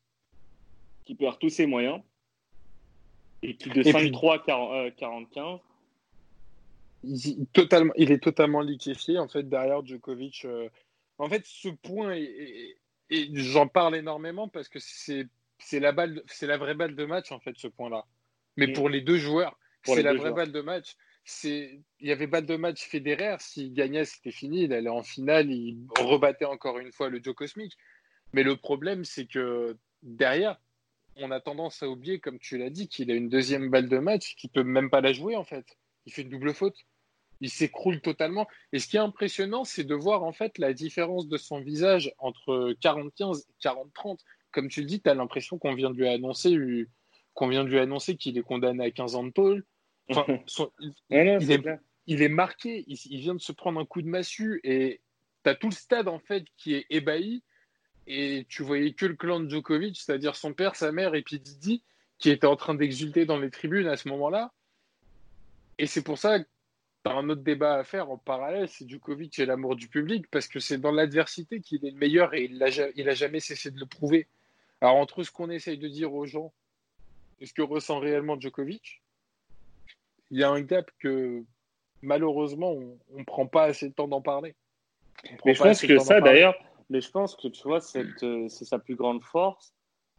[1.05, 2.01] qui perd tous ses moyens.
[3.41, 5.61] Et de 5-3 45.
[7.03, 10.43] Il, totalement, il est totalement liquéfié en fait derrière Djokovic.
[10.45, 10.67] Euh,
[11.17, 12.75] en fait, ce point, et
[13.33, 17.57] j'en parle énormément parce que c'est la balle, la vraie balle de match en fait
[17.57, 18.05] ce point-là.
[18.57, 18.73] Mais mm.
[18.73, 20.95] pour les deux joueurs, c'est la vraie balle de match.
[21.43, 23.35] Il y avait balle de match Federer.
[23.39, 24.63] S'il gagnait, c'était fini.
[24.63, 27.77] Il allait en finale, il rebattait encore une fois le Joe Cosmic.
[28.33, 30.59] Mais le problème, c'est que derrière,
[31.15, 33.97] on a tendance à oublier, comme tu l'as dit, qu'il a une deuxième balle de
[33.97, 35.65] match, qu'il peut même pas la jouer en fait.
[36.05, 36.77] Il fait une double faute.
[37.41, 38.47] Il s'écroule totalement.
[38.73, 42.13] Et ce qui est impressionnant, c'est de voir en fait la différence de son visage
[42.17, 44.19] entre 40-15 et 40-30.
[44.51, 46.57] Comme tu le dis, tu as l'impression qu'on vient de lui annoncer
[47.33, 49.65] qu'on vient de lui annoncer qu'il est condamné à 15 ans de tôle.
[50.09, 55.01] il, est, marqué, il, il, vient de se prendre un coup de massue et
[55.43, 57.43] tu as tout le stade en fait qui est ébahi
[58.09, 61.39] et tu voyais que le clan de Djokovic, c'est-à-dire son père, sa mère et puis
[61.39, 61.83] Didi,
[62.17, 64.51] qui était en train d'exulter dans les tribunes à ce moment-là.
[65.77, 66.47] Et c'est pour ça que
[67.05, 70.25] tu as un autre débat à faire en parallèle, c'est Djokovic et l'amour du public,
[70.31, 73.79] parce que c'est dans l'adversité qu'il est le meilleur et il n'a jamais cessé de
[73.79, 74.27] le prouver.
[74.81, 76.51] Alors entre ce qu'on essaye de dire aux gens
[77.39, 79.03] et ce que ressent réellement Djokovic,
[80.31, 81.43] il y a un gap que
[82.01, 84.55] malheureusement on ne prend pas assez de temps d'en parler.
[85.45, 86.55] Mais je pense que ça d'ailleurs,
[86.89, 89.73] mais je pense que tu vois, euh, c'est sa plus grande force,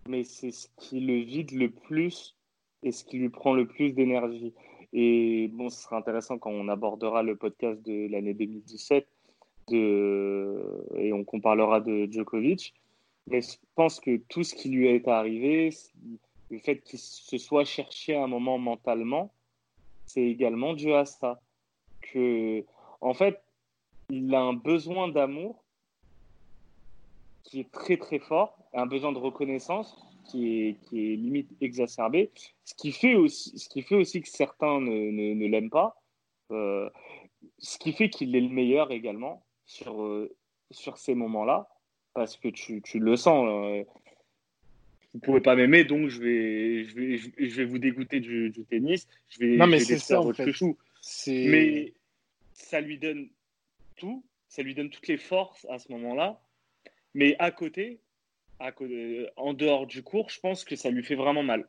[0.09, 2.37] mais c'est ce qui le vide le plus
[2.83, 4.55] et ce qui lui prend le plus d'énergie.
[4.93, 9.07] Et bon, ce sera intéressant quand on abordera le podcast de l'année 2017
[9.68, 12.75] de, et on comparera de Djokovic.
[13.29, 15.71] Mais je pense que tout ce qui lui est arrivé,
[16.51, 19.33] le fait qu'il se soit cherché un moment mentalement,
[20.07, 21.41] c'est également dû à ça.
[22.01, 22.64] Que,
[23.01, 23.41] en fait,
[24.09, 25.60] il a un besoin d'amour
[27.43, 29.97] qui est très très fort, un besoin de reconnaissance
[30.30, 32.30] qui est, qui est limite exacerbé,
[32.64, 36.01] ce qui fait aussi, ce qui fait aussi que certains ne, ne, l'aiment pas,
[36.51, 36.88] euh,
[37.59, 40.34] ce qui fait qu'il est le meilleur également sur, euh,
[40.70, 41.68] sur ces moments-là,
[42.14, 43.47] parce que tu, tu le sens.
[43.49, 43.84] Euh,
[45.12, 48.51] vous ne pouvez pas m'aimer, donc je vais, je, vais, je vais vous dégoûter du,
[48.51, 49.09] du tennis.
[49.28, 50.78] Je vais, non, mais c'est ça, votre chouchou.
[51.26, 51.95] Mais
[52.53, 53.28] ça lui donne
[53.97, 56.41] tout, ça lui donne toutes les forces à ce moment-là
[57.15, 58.01] mais à côté,
[58.59, 61.67] à côté, en dehors du cours, je pense que ça lui fait vraiment mal.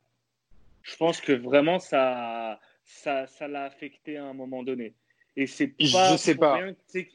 [0.82, 4.94] Je pense que vraiment ça, ça, ça l'a affecté à un moment donné.
[5.36, 6.58] Et c'est pas je sais pas.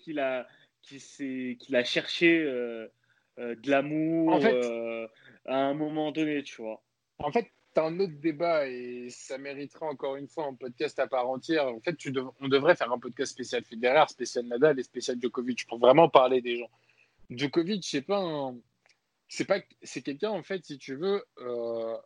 [0.04, 0.48] qu'il a,
[0.82, 2.88] qu'il a cherché euh,
[3.38, 5.08] euh, de l'amour en fait, euh,
[5.46, 6.82] à un moment donné, tu vois.
[7.20, 10.98] En fait, tu as un autre débat et ça mériterait encore une fois un podcast
[10.98, 11.68] à part entière.
[11.68, 12.12] En fait, tu
[12.42, 16.42] on devrait faire un podcast spécial Federer, spécial Nadal et spécial Djokovic pour vraiment parler
[16.42, 16.70] des gens.
[17.30, 18.54] Djokovic, c'est pas
[19.28, 21.98] c'est pas c'est quelqu'un en fait si tu veux euh,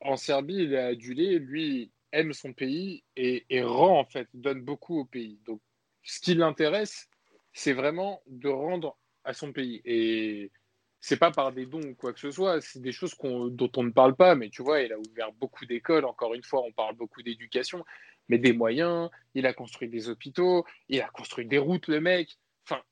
[0.00, 5.00] en Serbie il est adulé lui aime son pays et, rend en fait donne beaucoup
[5.00, 5.40] au pays.
[5.46, 5.60] Donc
[6.02, 7.08] ce qui l'intéresse
[7.52, 9.80] c'est vraiment de rendre à son pays.
[9.84, 10.52] Et
[11.00, 13.82] c'est pas par des dons ou quoi que ce soit c'est des choses dont on
[13.82, 16.72] ne parle pas mais tu vois il a ouvert beaucoup d'écoles encore une fois on
[16.72, 17.84] parle beaucoup d'éducation
[18.28, 22.36] mais des moyens il a construit des hôpitaux il a construit des routes le mec.
[22.64, 22.82] Enfin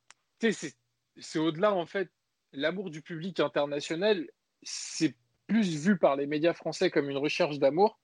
[0.41, 0.75] tu sais
[1.19, 2.11] c'est au-delà, en fait,
[2.53, 4.29] l'amour du public international,
[4.63, 5.15] c'est
[5.47, 7.99] plus vu par les médias français comme une recherche d'amour,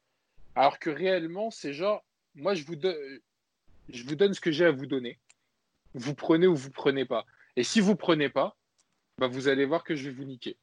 [0.55, 2.05] alors que réellement, c'est genre,
[2.35, 2.77] moi, je vous,
[3.89, 5.19] je vous donne ce que j'ai à vous donner.
[5.95, 7.25] Vous prenez ou vous prenez pas.
[7.57, 8.57] Et si vous prenez pas,
[9.19, 10.57] bah, vous allez voir que je vais vous niquer.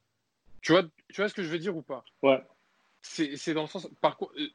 [0.62, 2.04] Tu vois, tu vois ce que je veux dire ou pas?
[2.22, 2.42] Ouais.
[3.02, 3.88] C'est dans le sens.
[4.00, 4.48] Par contre, euh,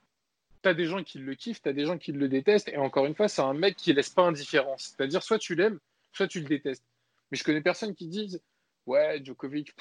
[0.61, 2.69] tu as des gens qui le kiffent, tu as des gens qui le détestent.
[2.69, 4.75] Et encore une fois, c'est un mec qui laisse pas indifférent.
[4.77, 5.79] C'est-à-dire, soit tu l'aimes,
[6.11, 6.83] soit tu le détestes.
[7.33, 8.43] Mais je connais personne qui dise
[8.85, 9.71] Ouais, Djokovic,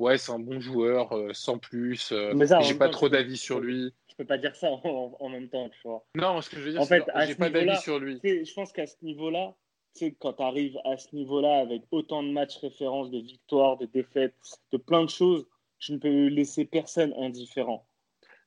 [0.00, 2.12] ouais, c'est un bon joueur, euh, sans plus.
[2.34, 3.94] mais j'ai pas trop d'avis sur lui.
[4.10, 6.04] Je peux pas dire ça en, même temps, tu vois.
[6.16, 8.18] Non, ce que je veux dire, c'est que j'ai pas d'avis sur lui.
[8.24, 9.54] Je pense qu'à ce niveau-là,
[9.94, 13.86] tu quand tu arrives à ce niveau-là avec autant de matchs références, de victoires, de
[13.86, 14.34] défaites,
[14.72, 15.46] de plein de choses,
[15.78, 17.86] je ne peux laisser personne indifférent.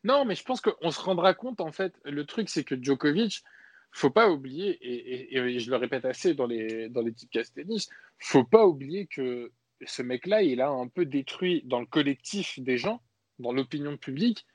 [0.03, 3.43] Non, mais je pense qu'on se rendra compte, en fait, le truc, c'est que Djokovic,
[3.95, 7.89] faut pas oublier, et, je le répète assez dans les, dans les tennis, tennis,
[8.19, 9.53] faut pas oublier que
[9.85, 13.01] ce mec-là, il a un peu détruit dans le collectif des gens,
[13.39, 14.45] dans l'opinion publique,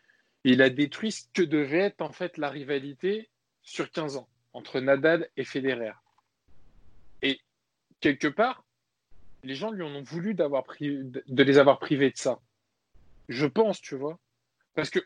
[0.45, 3.30] il a détruit ce que devait être en fait la rivalité
[3.62, 5.95] sur 15 ans entre Nadal et Federer.
[7.22, 7.41] Et
[8.01, 8.62] quelque part,
[9.43, 12.41] les gens lui en ont voulu d'avoir de les avoir privés de ça.
[13.30, 14.18] Je pense, tu vois.
[14.74, 15.01] Parce que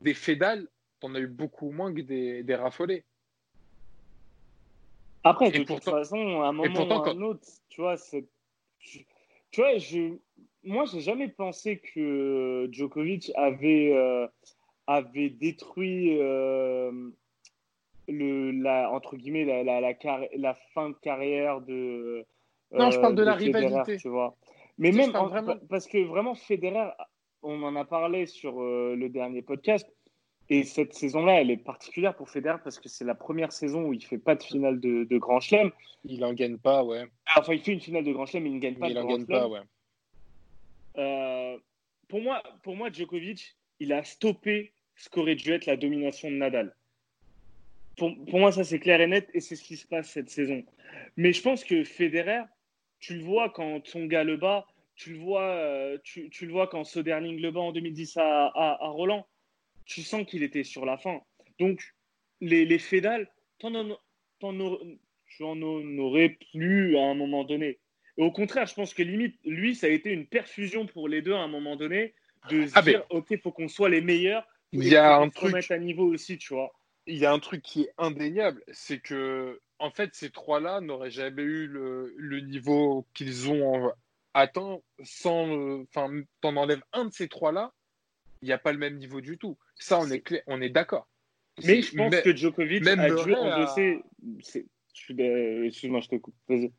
[0.00, 0.66] des fédales,
[1.00, 3.04] t'en as eu beaucoup moins que des, des raffolés.
[5.24, 7.96] Après, de toute façon, à un moment ou à un autre, tu vois,
[8.78, 10.16] tu vois, je,
[10.64, 14.26] moi, j'ai jamais pensé que Djokovic avait, euh,
[14.86, 17.10] avait détruit euh,
[18.08, 19.94] le, la, entre guillemets, la, la,
[20.36, 22.24] la, fin de carrière de.
[22.72, 23.96] non, je parle de, euh, la rivalité.
[23.96, 24.36] Tu vois.
[24.78, 25.12] Mais même,
[25.68, 26.90] parce que vraiment, Federer,
[27.42, 29.88] on en a parlé sur euh, le dernier podcast.
[30.48, 33.92] Et cette saison-là, elle est particulière pour Federer parce que c'est la première saison où
[33.92, 35.70] il ne fait pas de finale de, Grand Chelem.
[36.04, 37.06] Il n'en gagne pas, ouais.
[37.36, 39.02] Enfin, il fait une finale de Grand Chelem, mais il ne gagne pas il de
[39.02, 39.60] gagne pas, ouais.
[40.98, 41.56] Euh,
[42.08, 46.36] pour, moi, pour moi, Djokovic, il a stoppé ce qu'aurait dû être la domination de
[46.36, 46.74] Nadal.
[47.96, 50.30] Pour, pour moi, ça c'est clair et net et c'est ce qui se passe cette
[50.30, 50.62] saison.
[51.16, 52.42] Mais je pense que Federer,
[53.00, 56.52] tu le vois quand son gars le bat, tu le vois, euh, tu, tu, le
[56.52, 59.26] vois quand Soderling le bat en 2010 à, à, Roland,
[59.84, 61.20] tu sens qu'il était sur la fin.
[61.58, 61.82] Donc,
[62.40, 63.74] les, les fédales, tu en
[65.98, 67.78] aurais plus à un moment donné.
[68.18, 71.22] Et au contraire, je pense que limite, lui, ça a été une perfusion pour les
[71.22, 72.14] deux à un moment donné,
[72.50, 74.46] de se ah, dire, OK, il faut qu'on soit les meilleurs.
[74.72, 75.70] Il y a un truc.
[75.70, 76.72] à niveau aussi, tu vois.
[77.06, 81.10] Il y a un truc qui est indéniable, c'est que, en fait, ces trois-là n'auraient
[81.10, 83.90] jamais eu le, le niveau qu'ils ont
[84.34, 86.10] attends, sans, enfin,
[86.40, 87.72] t'en enlèves un de ces trois-là,
[88.42, 89.56] il n'y a pas le même niveau du tout.
[89.78, 91.08] Ça, on est, on est d'accord.
[91.64, 94.02] Mais je pense que Djokovic même a dû endosser.
[94.38, 96.34] Excuse-moi, je te coupe.
[96.48, 96.72] Vas-y.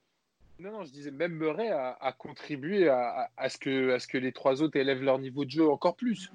[0.60, 4.18] Non, non, je disais même Murray a, contribué à, à, ce que, à ce que
[4.18, 6.32] les trois autres élèvent leur niveau de jeu encore plus.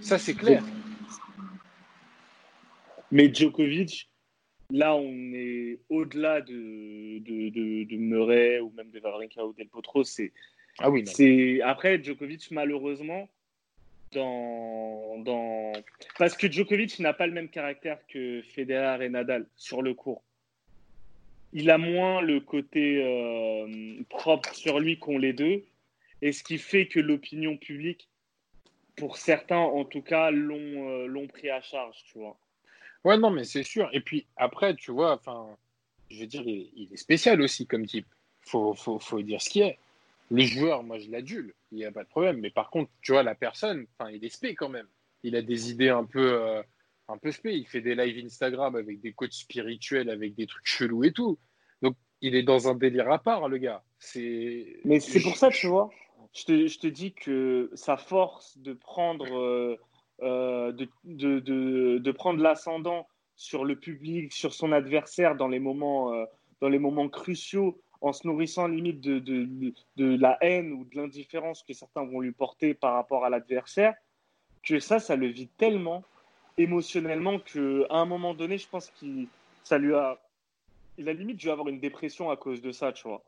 [0.00, 0.62] Ça, c'est clair.
[3.10, 4.10] Mais Djokovic,
[4.70, 10.02] Là, on est au-delà de, de, de, Murray ou même de Wawrinka ou Del Potro.
[10.02, 10.32] C'est,
[10.78, 13.28] ah oui, c'est après Djokovic malheureusement
[14.12, 15.72] dans,
[16.18, 20.22] parce que Djokovic n'a pas le même caractère que Federer et Nadal sur le court.
[21.52, 25.64] Il a moins le côté euh, propre sur lui qu'ont les deux,
[26.22, 28.08] et ce qui fait que l'opinion publique,
[28.96, 32.36] pour certains en tout cas, l'ont, euh, l'ont pris à charge, tu vois.
[33.04, 33.88] Ouais, non, mais c'est sûr.
[33.92, 35.46] Et puis après, tu vois, enfin,
[36.10, 38.06] je veux dire, il, est spécial aussi comme type.
[38.42, 39.78] Faut, faut, faut dire ce qui est.
[40.30, 42.38] Le joueur, moi, je l'adule, il n'y a pas de problème.
[42.40, 44.88] Mais par contre, tu vois, la personne, il est spé quand même.
[45.22, 46.62] Il a des idées un peu, euh,
[47.08, 47.54] un peu spé.
[47.54, 51.38] Il fait des lives Instagram avec des coachs spirituels, avec des trucs chelous et tout.
[51.82, 53.82] Donc, il est dans un délire à part, le gars.
[53.98, 54.80] C'est.
[54.84, 55.90] Mais c'est pour ça, tu vois.
[56.32, 59.36] Je te, je te, dis que sa force de prendre.
[59.36, 59.76] Euh,
[60.22, 66.14] euh, de, de, de, prendre l'ascendant sur le public, sur son adversaire dans les moments,
[66.14, 66.24] euh,
[66.62, 71.62] dans les moments cruciaux, en se nourrissant limite de, de la haine ou de l'indifférence
[71.62, 73.94] que certains vont lui porter par rapport à l'adversaire,
[74.62, 76.04] que ça, ça le vit tellement
[76.58, 79.28] émotionnellement qu'à un moment donné, je pense qu'il
[79.64, 80.18] ça lui a,
[80.96, 83.24] il a limite dû avoir une dépression à cause de ça, tu vois.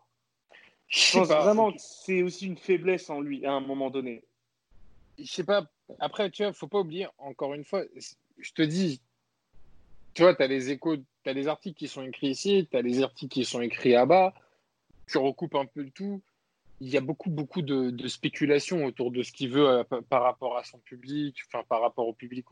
[0.87, 4.25] Je pense vraiment que c'est aussi une faiblesse en lui à un moment donné.
[5.19, 5.67] Je sais pas,
[5.99, 7.83] après, tu vois, faut pas oublier, encore une fois,
[8.39, 9.01] je te dis,
[10.15, 12.77] tu vois, tu as les échos, tu as les articles qui sont écrits ici, tu
[12.77, 14.33] as les articles qui sont écrits là-bas,
[15.09, 16.23] tu recoupes un peu le tout.
[16.81, 20.23] Il y a beaucoup, beaucoup de, de spéculations autour de ce qu'il veut euh, par
[20.23, 22.47] rapport à son public, enfin, par rapport au public.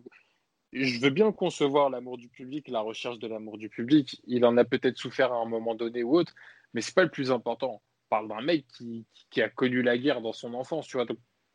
[0.73, 4.21] Je veux bien concevoir l'amour du public, la recherche de l'amour du public.
[4.27, 6.35] Il en a peut-être souffert à un moment donné ou autre,
[6.75, 7.81] mais c'est pas le plus important.
[7.81, 9.07] On parle d'un mec qui,
[9.41, 11.07] a connu la guerre dans son enfance, tu vois.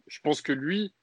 [0.07, 0.93] Je pense que lui,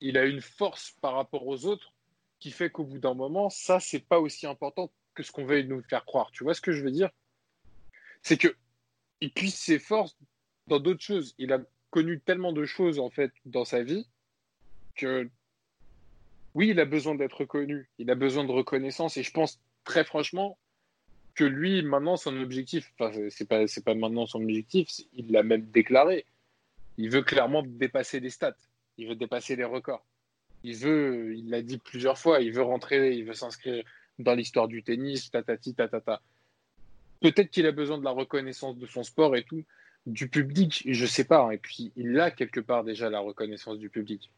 [0.00, 1.92] il a une force par rapport aux autres
[2.38, 5.62] qui fait qu'au bout d'un moment, ça, c'est pas aussi important que ce qu'on veut
[5.62, 6.30] nous faire croire.
[6.30, 7.10] Tu vois ce que je veux dire?
[8.22, 8.54] C'est que
[9.20, 9.80] il puisse ses
[10.66, 11.34] dans d'autres choses.
[11.38, 11.60] Il a
[11.90, 14.06] connu tellement de choses en fait dans sa vie
[14.94, 15.28] que
[16.54, 20.04] oui, il a besoin d'être reconnu, il a besoin de reconnaissance et je pense très
[20.04, 20.58] franchement
[21.34, 25.42] que lui maintenant son objectif, enfin c'est pas c'est pas maintenant son objectif, il l'a
[25.42, 26.26] même déclaré,
[26.96, 28.56] Il veut clairement dépasser des stats.
[28.96, 30.04] Il veut dépasser les records.
[30.64, 33.84] Il veut, il l'a dit plusieurs fois, il veut rentrer, il veut s'inscrire
[34.18, 36.20] dans l'histoire du tennis, tatati, tatata.
[37.20, 39.64] Peut-être qu'il a besoin de la reconnaissance de son sport et tout,
[40.06, 41.40] du public, je sais pas.
[41.40, 41.50] Hein.
[41.50, 44.30] Et puis, il a quelque part déjà la reconnaissance du public.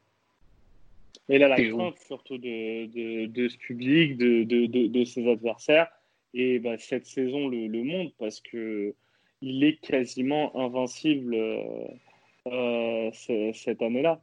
[1.29, 5.89] Et là, la crainte surtout de, de, ce public, de, de, ses adversaires.
[6.35, 8.95] Et bah, cette saison le, le montre parce que
[9.43, 11.89] il est quasiment invincible euh,
[12.47, 13.11] euh,
[13.55, 14.21] cette année-là.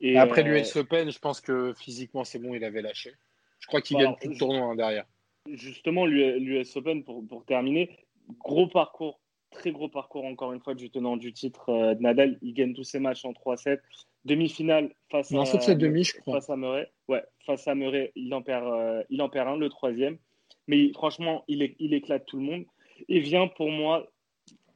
[0.00, 3.12] Et après euh, l'US Open, je pense que physiquement c'est bon, il avait lâché.
[3.60, 5.04] Je crois qu'il gagne tout le tournoi hein, derrière.
[5.52, 7.90] Justement, l'US Open, pour, pour, terminer,
[8.38, 9.20] gros parcours,
[9.50, 12.38] très gros parcours encore une fois du tenant du titre de Nadal.
[12.42, 13.78] Il gagne tous ses matchs en 3-7.
[14.24, 16.34] Demi-finale face non, à demi, je crois.
[16.34, 16.90] Face à Murray.
[17.08, 20.18] Ouais, face à Murray, il en perd, il en perd un, le troisième.
[20.66, 22.64] Mais franchement, il, il éclate tout le monde.
[23.08, 24.08] Et vient pour moi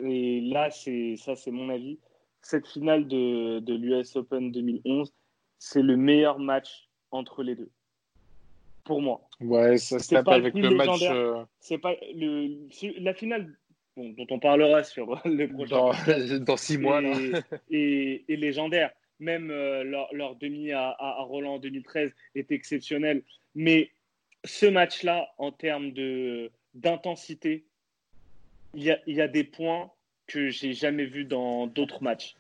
[0.03, 1.99] et là, c'est ça, c'est mon avis.
[2.43, 5.13] Cette finale de, de l'US Open 2011,
[5.59, 7.71] c'est le meilleur match entre les deux.
[8.85, 9.21] Pour moi.
[9.41, 11.03] Ouais, ça se tape avec le match.
[11.03, 12.69] Euh, c'est pas le,
[13.01, 13.57] la finale
[13.97, 15.93] dont on parlera sur le prochain.
[16.41, 17.01] Dans, six mois.
[17.71, 18.91] Et, et, légendaire.
[19.21, 23.23] Même euh, leur, demi à, à, Roland en 2013 est exceptionnel.
[23.55, 23.91] Mais
[24.45, 25.93] ce match-là, en termes
[26.75, 27.65] d'intensité,
[28.75, 29.93] il y a, y a des points
[30.27, 32.35] que j'ai jamais vus dans d'autres matchs.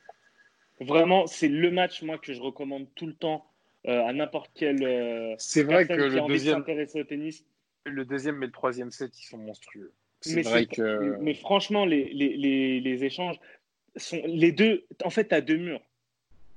[0.80, 3.46] Vraiment, c'est le match moi que je recommande tout le temps
[3.86, 4.82] à n'importe quel.
[4.82, 6.60] Euh, c'est vrai que le deuxième.
[6.60, 7.44] Au tennis.
[7.84, 9.92] Le deuxième et le troisième set, ils sont monstrueux.
[10.26, 11.16] Mais, vrai que...
[11.20, 13.40] mais franchement, les, les, les, les, échanges
[13.96, 14.86] sont les deux.
[15.04, 15.82] En fait, tu as deux murs.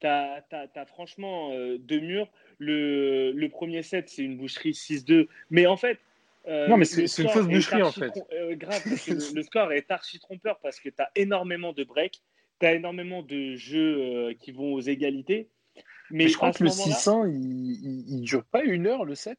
[0.02, 2.28] Tu as, as, franchement euh, deux murs.
[2.60, 5.28] Le, le premier set, c'est une boucherie 6-2.
[5.50, 5.98] Mais en fait,
[6.48, 8.12] euh, non, mais c'est une fausse boucherie en fait.
[8.34, 8.82] Euh, grave,
[9.36, 12.22] le, score est archi trompeur parce que tu as énormément de breaks,
[12.60, 15.48] tu as énormément de jeux euh, qui vont aux égalités.
[16.12, 19.38] Mais, je crois que le 600, il, ne dure pas une heure le 7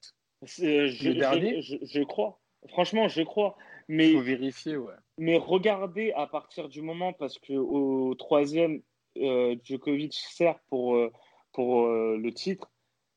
[0.58, 2.40] Le dernier je, crois.
[2.68, 3.56] Franchement, je crois.
[3.88, 4.94] Mais, faut vérifier, ouais.
[5.18, 8.82] Mais regardez à partir du moment, parce qu'au troisième,
[9.16, 10.98] Djokovic sert pour,
[11.52, 12.70] pour le titre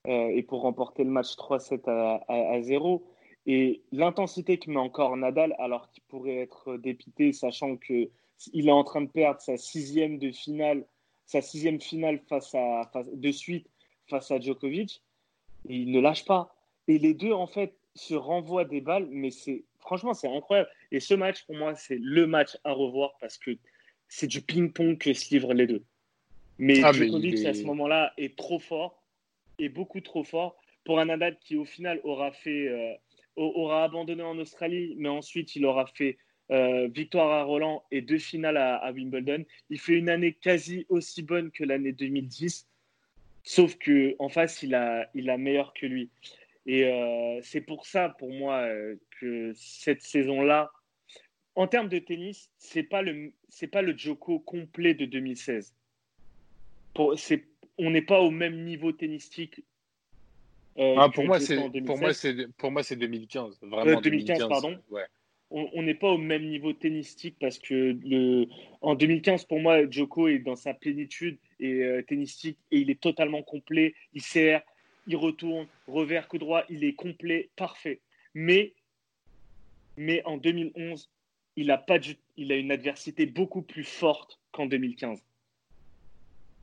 [0.08, 3.04] et pour remporter le match 3-7 à, à, à 0
[3.46, 8.10] et l'intensité que met encore Nadal, alors qu'il pourrait être dépité, sachant qu'il
[8.54, 10.86] est en train de perdre sa sixième de finale,
[11.30, 13.68] sa sixième finale face à, de suite
[14.08, 15.04] face à Djokovic,
[15.70, 16.56] et il ne lâche pas.
[16.88, 20.70] Et les deux, en fait, se renvoient des balles, mais c'est franchement, c'est incroyable.
[20.92, 23.52] Et ce match, pour moi, c'est le match à revoir parce que
[24.08, 25.84] c'est du ping-pong que se livrent les deux.
[26.58, 29.04] Mais ah, Djokovic, à ce moment-là, est trop fort,
[29.60, 32.70] et beaucoup trop fort, pour un Nadal qui, au final, aura fait.
[32.70, 32.96] Euh,
[33.36, 36.18] aura abandonné en Australie, mais ensuite il aura fait
[36.52, 39.46] euh, victoire à Roland et deux finales à, Wimbledon.
[39.70, 42.68] Il fait une année quasi aussi bonne que l'année 2010,
[43.44, 46.10] sauf que en face il a, il a meilleur que lui.
[46.66, 50.72] Et euh, c'est pour ça, pour moi, euh, que cette saison-là,
[51.56, 55.74] en termes de tennis, c'est pas le c'est pas le Joko complet de 2016.
[56.94, 57.16] Pour,
[57.78, 59.64] on n'est pas au même niveau tennistique
[60.80, 61.40] euh, ah, pour, moi,
[61.86, 63.60] pour, moi, c'est, pour moi, c'est 2015.
[63.64, 64.78] Vraiment 2015, euh, pardon.
[65.52, 67.98] On n'est pas au même niveau tennistique parce que
[68.82, 73.00] en 2015, pour moi, Joko est dans sa plénitude et euh, tennistique et il est
[73.00, 73.96] totalement complet.
[74.14, 74.62] Il sert,
[75.08, 78.00] il retourne, revers, coup droit, il est complet, parfait.
[78.36, 78.74] Mais,
[80.24, 81.10] en 2011,
[81.56, 81.84] il a,
[82.38, 85.20] une adversité beaucoup plus forte qu'en 2015.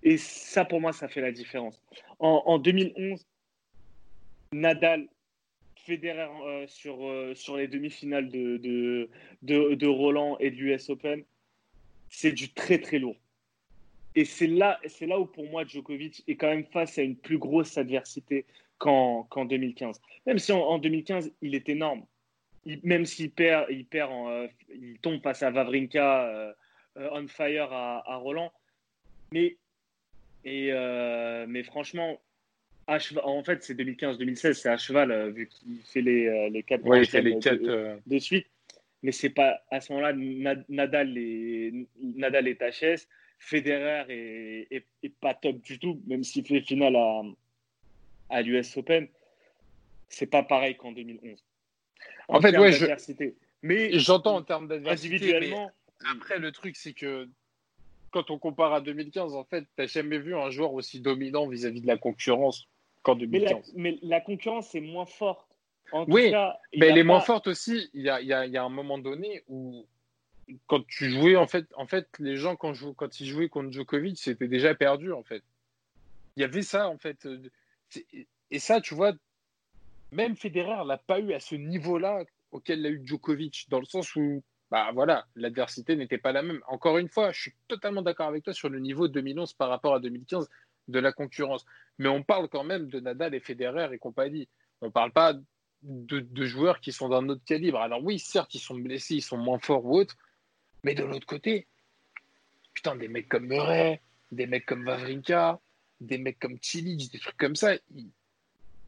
[0.05, 1.81] Et ça, pour moi, ça fait la différence.
[2.21, 3.27] En, en 2011,
[4.53, 5.09] Nadal,
[5.87, 9.09] Federer euh, sur, euh, sur les demi-finales de, de,
[9.75, 11.23] de, Roland et de l'US Open,
[12.11, 13.17] c'est du très très lourd.
[14.17, 17.17] Et c'est là, c'est là où pour moi Djokovic est quand même face à une
[17.17, 18.47] plus grosse adversité
[18.79, 20.01] qu'en 2015.
[20.27, 22.05] Même si en, 2015 il est énorme,
[22.83, 26.55] même s'il perd, il perd, euh, il tombe face à Vavrinka
[26.97, 28.51] on fire à, Roland.
[29.31, 29.57] Mais,
[30.45, 32.19] mais franchement,
[32.89, 36.85] en fait, c'est 2015-2016, c'est à cheval, euh, vu qu'il fait les, euh, les quatre,
[36.85, 38.47] ouais, les quatre euh, de, suite.
[39.03, 40.15] Mais c'est pas à ce moment-là,
[40.69, 43.09] Nadal, est, Nadal est HS,
[43.39, 47.23] Federer est, pas top du tout, même s'il fait finale à,
[48.31, 49.09] à l'US Open.
[50.09, 51.45] C'est pas pareil qu'en 2011.
[52.29, 52.87] En, fait, ouais, je...
[53.63, 55.15] Mais j'entends en termes d'adversité.
[55.15, 55.71] Individuellement.
[56.05, 57.29] Après, le truc, c'est que
[58.11, 61.49] quand on compare à 2015, en fait, tu n'as jamais vu un joueur aussi dominant
[61.49, 62.69] vis-à-vis de la concurrence
[63.77, 65.49] mais la, concurrence est moins forte.
[66.09, 66.33] oui,
[66.77, 67.89] mais elle est moins forte aussi.
[67.95, 69.87] Il y, a, un moment donné où
[70.67, 74.19] quand tu jouais, en fait, en fait les gens, quand, quand ils jouaient contre Djokovic,
[74.19, 75.43] c'était déjà perdu, en fait.
[76.37, 77.27] Il y avait ça, en fait.
[78.51, 79.13] Et ça, tu vois,
[80.13, 84.15] même Federer l'a pas eu à ce niveau-là auquel l'a eu Djokovic, dans le sens
[84.17, 86.61] où, bah voilà, l'adversité n'était pas la même.
[86.69, 89.69] Encore une fois, je suis totalement d'accord avec toi sur le niveau de 2011 par
[89.69, 90.49] rapport à 2015
[90.89, 91.65] de la concurrence.
[91.99, 94.49] Mais on parle quand même de Nadal et Federer et compagnie.
[94.81, 95.35] On ne parle pas
[95.83, 97.79] de, joueurs qui sont d'un autre calibre.
[97.79, 100.17] Alors oui, certes, ils sont blessés, ils sont moins forts ou autres,
[100.85, 101.67] mais de l'autre côté,
[102.75, 104.01] putain, des mecs comme Murray,
[104.33, 105.61] des mecs comme Vavrinka,
[106.01, 107.75] des mecs comme Chilich, des trucs comme ça.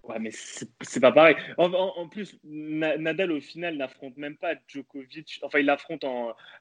[0.09, 1.37] Ouais, mais c'est pas pareil.
[1.59, 5.41] En, plus, Nadal, au final, n'affronte même pas Djokovic.
[5.43, 6.05] Enfin, il l'affronte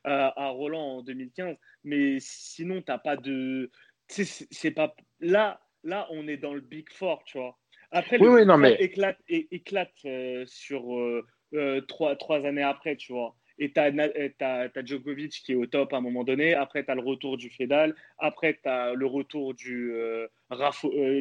[0.03, 1.55] à, Roland en 2015.
[1.85, 3.71] Mais sinon, t'as pas de.
[4.07, 4.93] C'est pas.
[5.19, 7.57] Là, là, on est dans le Big Four, tu vois.
[7.91, 8.75] Après, le non, mais...
[8.79, 13.35] éclate, éclate euh, sur euh, euh, trois, trois années après, tu vois.
[13.59, 16.53] Et tu as, Djokovic qui est au top à un moment donné.
[16.53, 17.95] Après, tu as le retour du Fédal.
[18.19, 19.93] Après, tu as le retour du,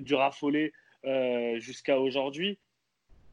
[0.03, 0.73] du raffolé
[1.57, 2.59] jusqu'à aujourd'hui.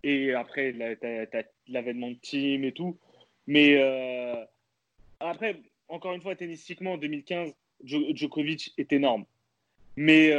[0.04, 2.98] Et après, tu as, l'avènement de team et tout.
[3.46, 3.78] Mais
[5.20, 5.60] après,
[5.90, 7.54] encore une fois, tennistiquement, en 2015,
[7.84, 9.26] Djokovic est énorme.
[9.96, 10.32] Mais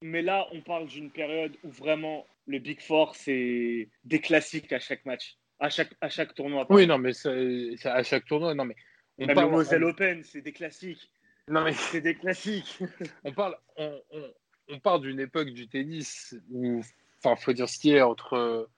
[0.00, 4.78] mais là, on parle d'une période où vraiment le Big Four, c'est des classiques à
[4.78, 6.66] chaque match, à chaque, à chaque tournoi.
[6.70, 8.76] Oui, non, mais c'est à chaque tournoi, non, mais.
[9.18, 11.10] On Même parle, le Moselle Open, c'est des classiques.
[11.48, 12.78] Non, mais c'est des classiques.
[13.24, 14.32] on parle, on, on,
[14.68, 16.82] on parle d'une époque du tennis où,
[17.18, 18.68] enfin, faut dire ce qui est entre,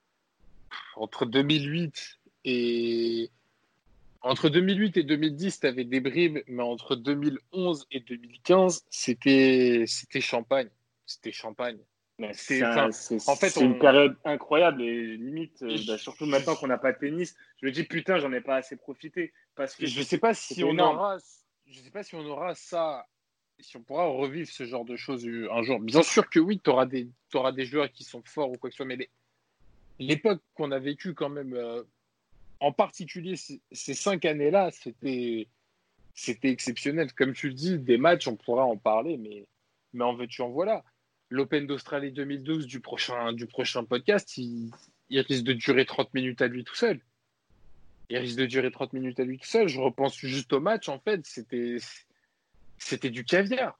[0.95, 3.29] entre 2008 et
[4.21, 9.85] entre 2008 et 2010, tu avais des bribes, mais entre 2011 et 2015, c'était
[10.19, 10.69] champagne
[11.11, 11.77] c'était champagne.
[12.33, 16.91] C'est en fait, une période incroyable et limite, euh, bah, surtout maintenant qu'on n'a pas
[16.91, 20.19] de tennis, je me dis putain, j'en ai pas assez profité parce que je sais
[20.19, 21.17] pas si on aura,
[21.65, 23.07] je sais pas si on aura ça,
[23.57, 25.79] si on pourra revivre ce genre de choses un jour.
[25.79, 28.69] Bien sûr que oui, tu auras des, auras des joueurs qui sont forts ou quoi
[28.69, 29.09] que ce soit, mais
[29.97, 31.81] l'époque qu'on a vécue quand même, euh,
[32.61, 35.47] en particulier ces cinq années-là, c'était
[36.13, 37.11] c'était exceptionnel.
[37.13, 39.47] Comme tu le dis, des matchs, on pourra en parler, mais
[39.93, 40.83] mais en veux-tu en voilà
[41.31, 44.71] l'Open d'Australie 2012 du prochain, du prochain podcast, il,
[45.09, 46.99] risque de durer 30 minutes à lui tout seul.
[48.09, 49.67] Il risque de durer 30 minutes à lui tout seul.
[49.69, 51.77] Je repense juste au match, en fait, c'était,
[52.77, 53.79] c'était du caviar.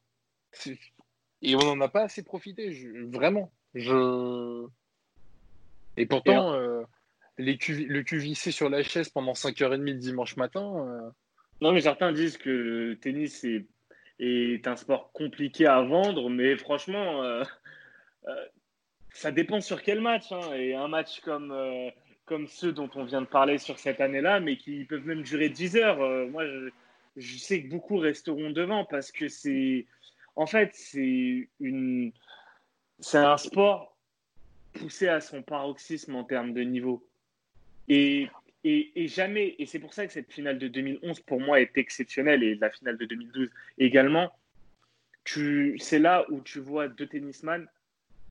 [1.41, 3.51] Et on n'en a pas assez profité, vraiment.
[3.75, 4.65] Je...
[5.97, 6.83] Et pourtant, euh,
[7.41, 10.87] les le QVC sur la chaise pendant 5h30 le dimanche matin.
[10.87, 11.09] Euh,
[11.61, 13.65] non, mais certains disent que le tennis, c'est
[14.19, 17.43] est un sport compliqué à vendre, mais franchement, euh,
[18.27, 18.45] euh,
[19.13, 20.31] ça dépend sur quel match.
[20.31, 20.53] Hein.
[20.53, 21.55] Et un match comme,
[22.25, 25.49] comme ceux dont on vient de parler sur cette année-là, mais qui peuvent même durer
[25.49, 26.43] 10 heures, moi,
[27.17, 29.87] je, sais que beaucoup resteront devant parce que c'est.
[30.35, 32.11] En fait, c'est une.
[32.99, 33.97] C'est un sport
[34.73, 37.03] poussé à son paroxysme en termes de niveau.
[37.91, 38.29] Et
[38.63, 42.43] et, jamais, et c'est pour ça que cette finale de 2011 pour moi est exceptionnelle
[42.43, 44.31] et la finale de 2012 également.
[45.25, 47.67] C'est là où tu vois deux tennisman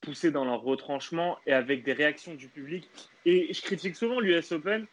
[0.00, 2.88] pousser dans leur retranchement et avec des réactions du public.
[3.26, 4.86] Et je critique souvent l'US Open,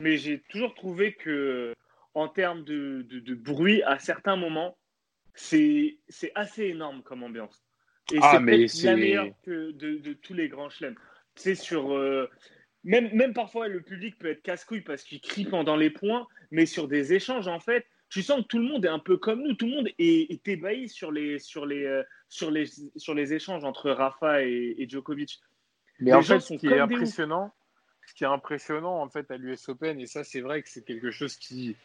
[0.00, 1.74] mais j'ai toujours trouvé que
[2.14, 4.76] en termes de, de, bruit, à certains moments,
[5.34, 5.98] c'est
[6.34, 7.64] assez énorme comme ambiance.
[8.12, 10.96] Et ah, c'est la meilleure que de, de, tous les grands chelems.
[11.34, 11.92] C'est sur.
[11.94, 12.30] Euh,
[12.88, 16.64] même, même parfois, le public peut être casse-couille parce qu'il crie pendant les points, mais
[16.64, 19.42] sur des échanges, en fait, tu sens que tout le monde est un peu comme
[19.42, 19.52] nous.
[19.52, 22.64] Tout le monde est, ébahi sur les, sur, les, euh, sur, les,
[22.96, 25.38] sur les échanges entre Rafa et, Djokovic.
[26.00, 27.52] Mais en fait, ce qui est impressionnant,
[28.06, 30.82] ce qui est impressionnant en fait à l'US Open, et ça, c'est vrai que c'est
[30.82, 31.76] quelque chose qui.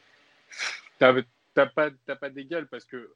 [0.99, 3.13] T'as pas, pas d'égal parce que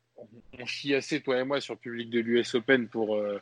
[0.60, 3.40] on, chie assez, toi et moi, sur le public de l'US Open pour, euh,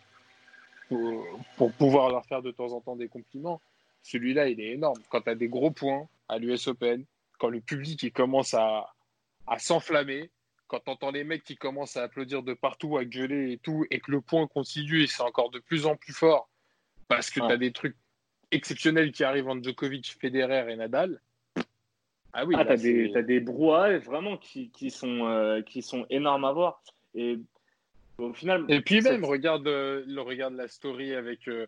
[0.88, 1.26] pour,
[1.58, 3.60] pour pouvoir leur faire de temps en temps des compliments
[4.06, 5.01] celui-là, il est énorme.
[5.10, 7.03] Quand tu as des gros points à l'US Open,
[7.39, 8.93] quand le public il commence à,
[9.58, 10.30] s'enflammer,
[10.68, 13.84] quand tu entends les mecs qui commencent à applaudir de partout, à gueuler et tout,
[13.89, 16.47] et que le point continue et c'est encore de plus en plus fort
[17.08, 17.97] parce que tu as des trucs
[18.51, 21.20] exceptionnels qui arrivent entre Djokovic, Federer et Nadal.
[22.32, 26.45] Ah oui, ah, tu as, des, des brouhahs vraiment qui, sont, euh, qui sont énormes
[26.45, 26.84] à voir.
[27.16, 27.39] Et
[28.20, 28.66] au final.
[28.70, 31.47] Et puis même, regarde, euh, regarde la story avec.
[31.47, 31.66] Euh,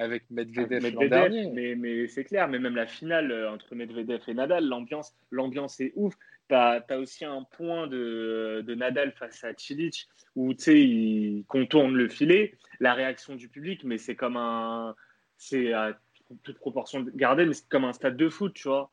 [0.00, 1.50] avec Medvedev, dernier.
[1.50, 5.78] Mais, mais c'est clair, mais même la finale euh, entre Medvedev et Nadal, l'ambiance, l'ambiance
[5.80, 6.14] est ouf.
[6.48, 12.08] Tu as, aussi un point de, de Nadal face à Cilic où il contourne le
[12.08, 14.96] filet, la réaction du public, mais c'est comme un.
[15.36, 15.98] C'est à
[16.42, 18.90] toute proportion gardée, mais c'est comme un stade de foot, tu vois.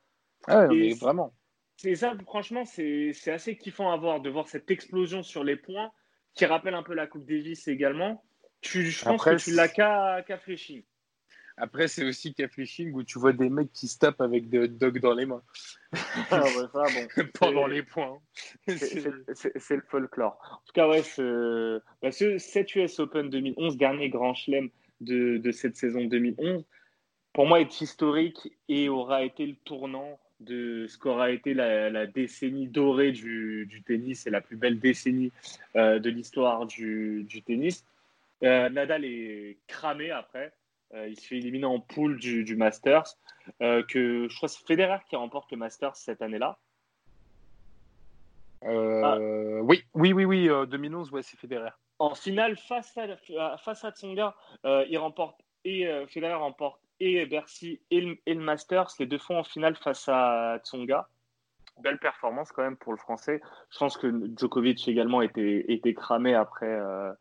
[0.47, 1.34] Ah, mais vraiment.
[1.78, 5.91] c'est ça, franchement, c'est assez kiffant à voir, de voir cette explosion sur les points
[6.34, 8.24] qui rappelle un peu la Coupe Davis également.
[8.62, 10.34] Tu, je pense que tu l'as qu'à qu
[11.58, 14.68] Après, c'est aussi Fléching où tu vois des mecs qui se tapent avec des hot
[14.68, 15.41] dogs dans les mains.
[16.30, 18.20] Ah ouais, ça, bon, Pendant les points.
[18.68, 20.38] C'est le folklore.
[20.51, 24.70] En tout cas, ouais, ce, bah, ce, cet US Open 2011, dernier grand chelem
[25.01, 26.64] de, de cette saison 2011,
[27.34, 32.68] pour moi, est historique et aura été le tournant de ce qu'aura été la, décennie
[32.68, 35.32] dorée du, tennis et la plus belle décennie
[35.76, 37.86] euh, de l'histoire du, tennis.
[38.43, 40.53] Euh, Nadal est cramé après.
[40.94, 43.16] Euh, il se fait éliminer en poule du, Masters.
[43.60, 46.58] que je crois que c'est Federer qui remporte le Masters cette année-là.
[48.64, 49.18] Ah.
[49.62, 50.50] Oui, oui, oui, oui.
[50.68, 51.72] 2011, ouais, c'est Federer.
[52.00, 58.02] En finale, face à, face à Tsonga, il remporte et Federer remporte et Bercy et
[58.02, 61.08] le, Masters, les deux fois en finale face à Tsonga.
[61.82, 63.40] Belle performance quand même pour le français.
[63.70, 67.12] Je pense que Djokovic également était, était cramé après euh,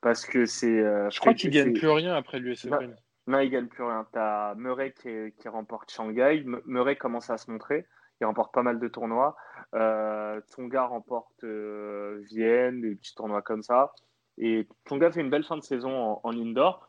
[0.00, 0.80] parce que c'est.
[0.80, 2.96] Euh, je crois qu'il gagne plus rien après l'US Open.
[3.26, 4.06] Non, il gagne plus rien.
[4.12, 6.44] Tu as Murray qui, remporte Shanghai.
[6.64, 7.86] Murray commence à se montrer.
[8.20, 9.36] Il remporte pas mal de tournois.
[9.74, 13.92] Euh, Tsonga remporte euh, Vienne, des petits tournois comme ça.
[14.38, 16.88] Et Tsonga fait une belle fin de saison en, en indoor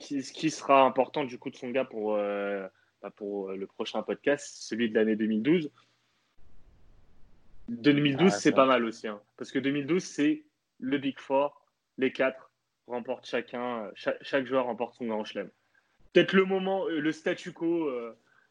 [0.00, 2.66] ce qui sera important du coup de son gars pour, euh,
[3.02, 5.70] bah, pour euh, le prochain podcast, celui de l'année 2012.
[7.68, 9.08] 2012, ah, c'est pas mal aussi.
[9.08, 10.44] Hein, parce que 2012, c'est
[10.78, 11.66] le Big Four,
[11.98, 12.47] les quatre
[12.88, 15.50] remportent chacun, chaque, joueur remporte son grand chelem.
[16.12, 17.90] Peut-être le moment, euh, le statu quo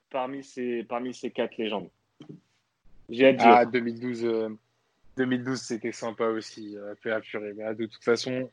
[0.10, 1.90] parmi, ces, parmi ces quatre légendes.
[3.10, 4.56] J'ai hâte Ah, 2012,
[5.18, 7.54] 2012 c'était sympa aussi, peu apuré.
[7.54, 8.50] Mais de toute façon,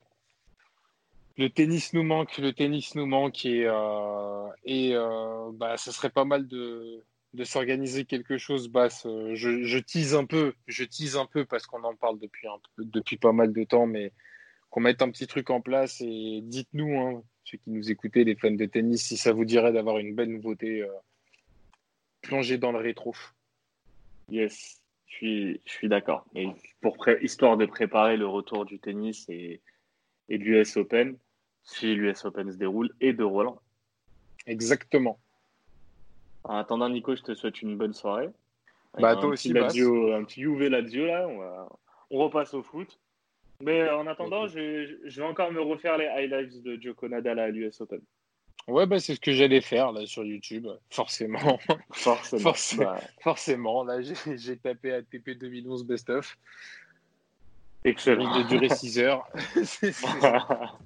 [1.37, 6.11] le tennis nous manque, le tennis nous manque et, euh, et euh, bah, ça serait
[6.11, 7.03] pas mal de,
[7.35, 8.69] de s'organiser quelque chose.
[8.69, 12.47] Basse, je, je, tease un peu, je tease un peu parce qu'on en parle depuis,
[12.47, 14.13] un peu, depuis pas mal de temps, mais
[14.75, 18.35] qu'on mette un petit truc en place et dites-nous, hein, ceux qui nous écoutez, les
[18.35, 20.89] fans de tennis, si ça vous dirait d'avoir une belle nouveauté euh,
[22.23, 23.15] plongée dans le rétro.
[24.29, 26.27] Yes, je suis, je suis d'accord.
[26.35, 26.49] Et
[26.81, 29.61] pour histoire de préparer le retour du tennis et,
[30.29, 31.17] et de l'US Open,
[31.63, 33.61] si l'US Open se déroule et de Roland.
[34.45, 35.21] Exactement.
[36.43, 38.31] En attendant, Nico, je te souhaite une bonne soirée.
[38.99, 39.69] Bah, toi aussi, un
[40.25, 41.29] petit UV Lazio, là.
[42.11, 42.99] On, repasse au foot.
[43.61, 47.81] Mais en attendant, je, vais encore me refaire les highlights de Joko Nadal à l'US
[47.81, 48.01] Open.
[48.67, 51.59] Ouais, bah, c'est ce que j'allais faire là sur YouTube, forcément.
[51.93, 52.53] Forcément.
[52.79, 53.01] Bah.
[53.21, 53.85] Forcément.
[53.85, 56.37] Là, j'ai tapé ATP 2011 Best of.
[57.85, 58.35] Excellent.
[58.35, 59.29] Il a duré 6 heures.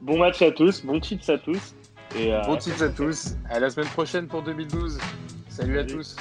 [0.00, 1.74] bon match à tous, bon tips à tous.
[2.16, 3.36] Et, euh, bon tips à tous.
[3.50, 4.98] À la semaine prochaine pour 2012.
[5.50, 5.78] Salut.
[5.78, 6.16] à tous.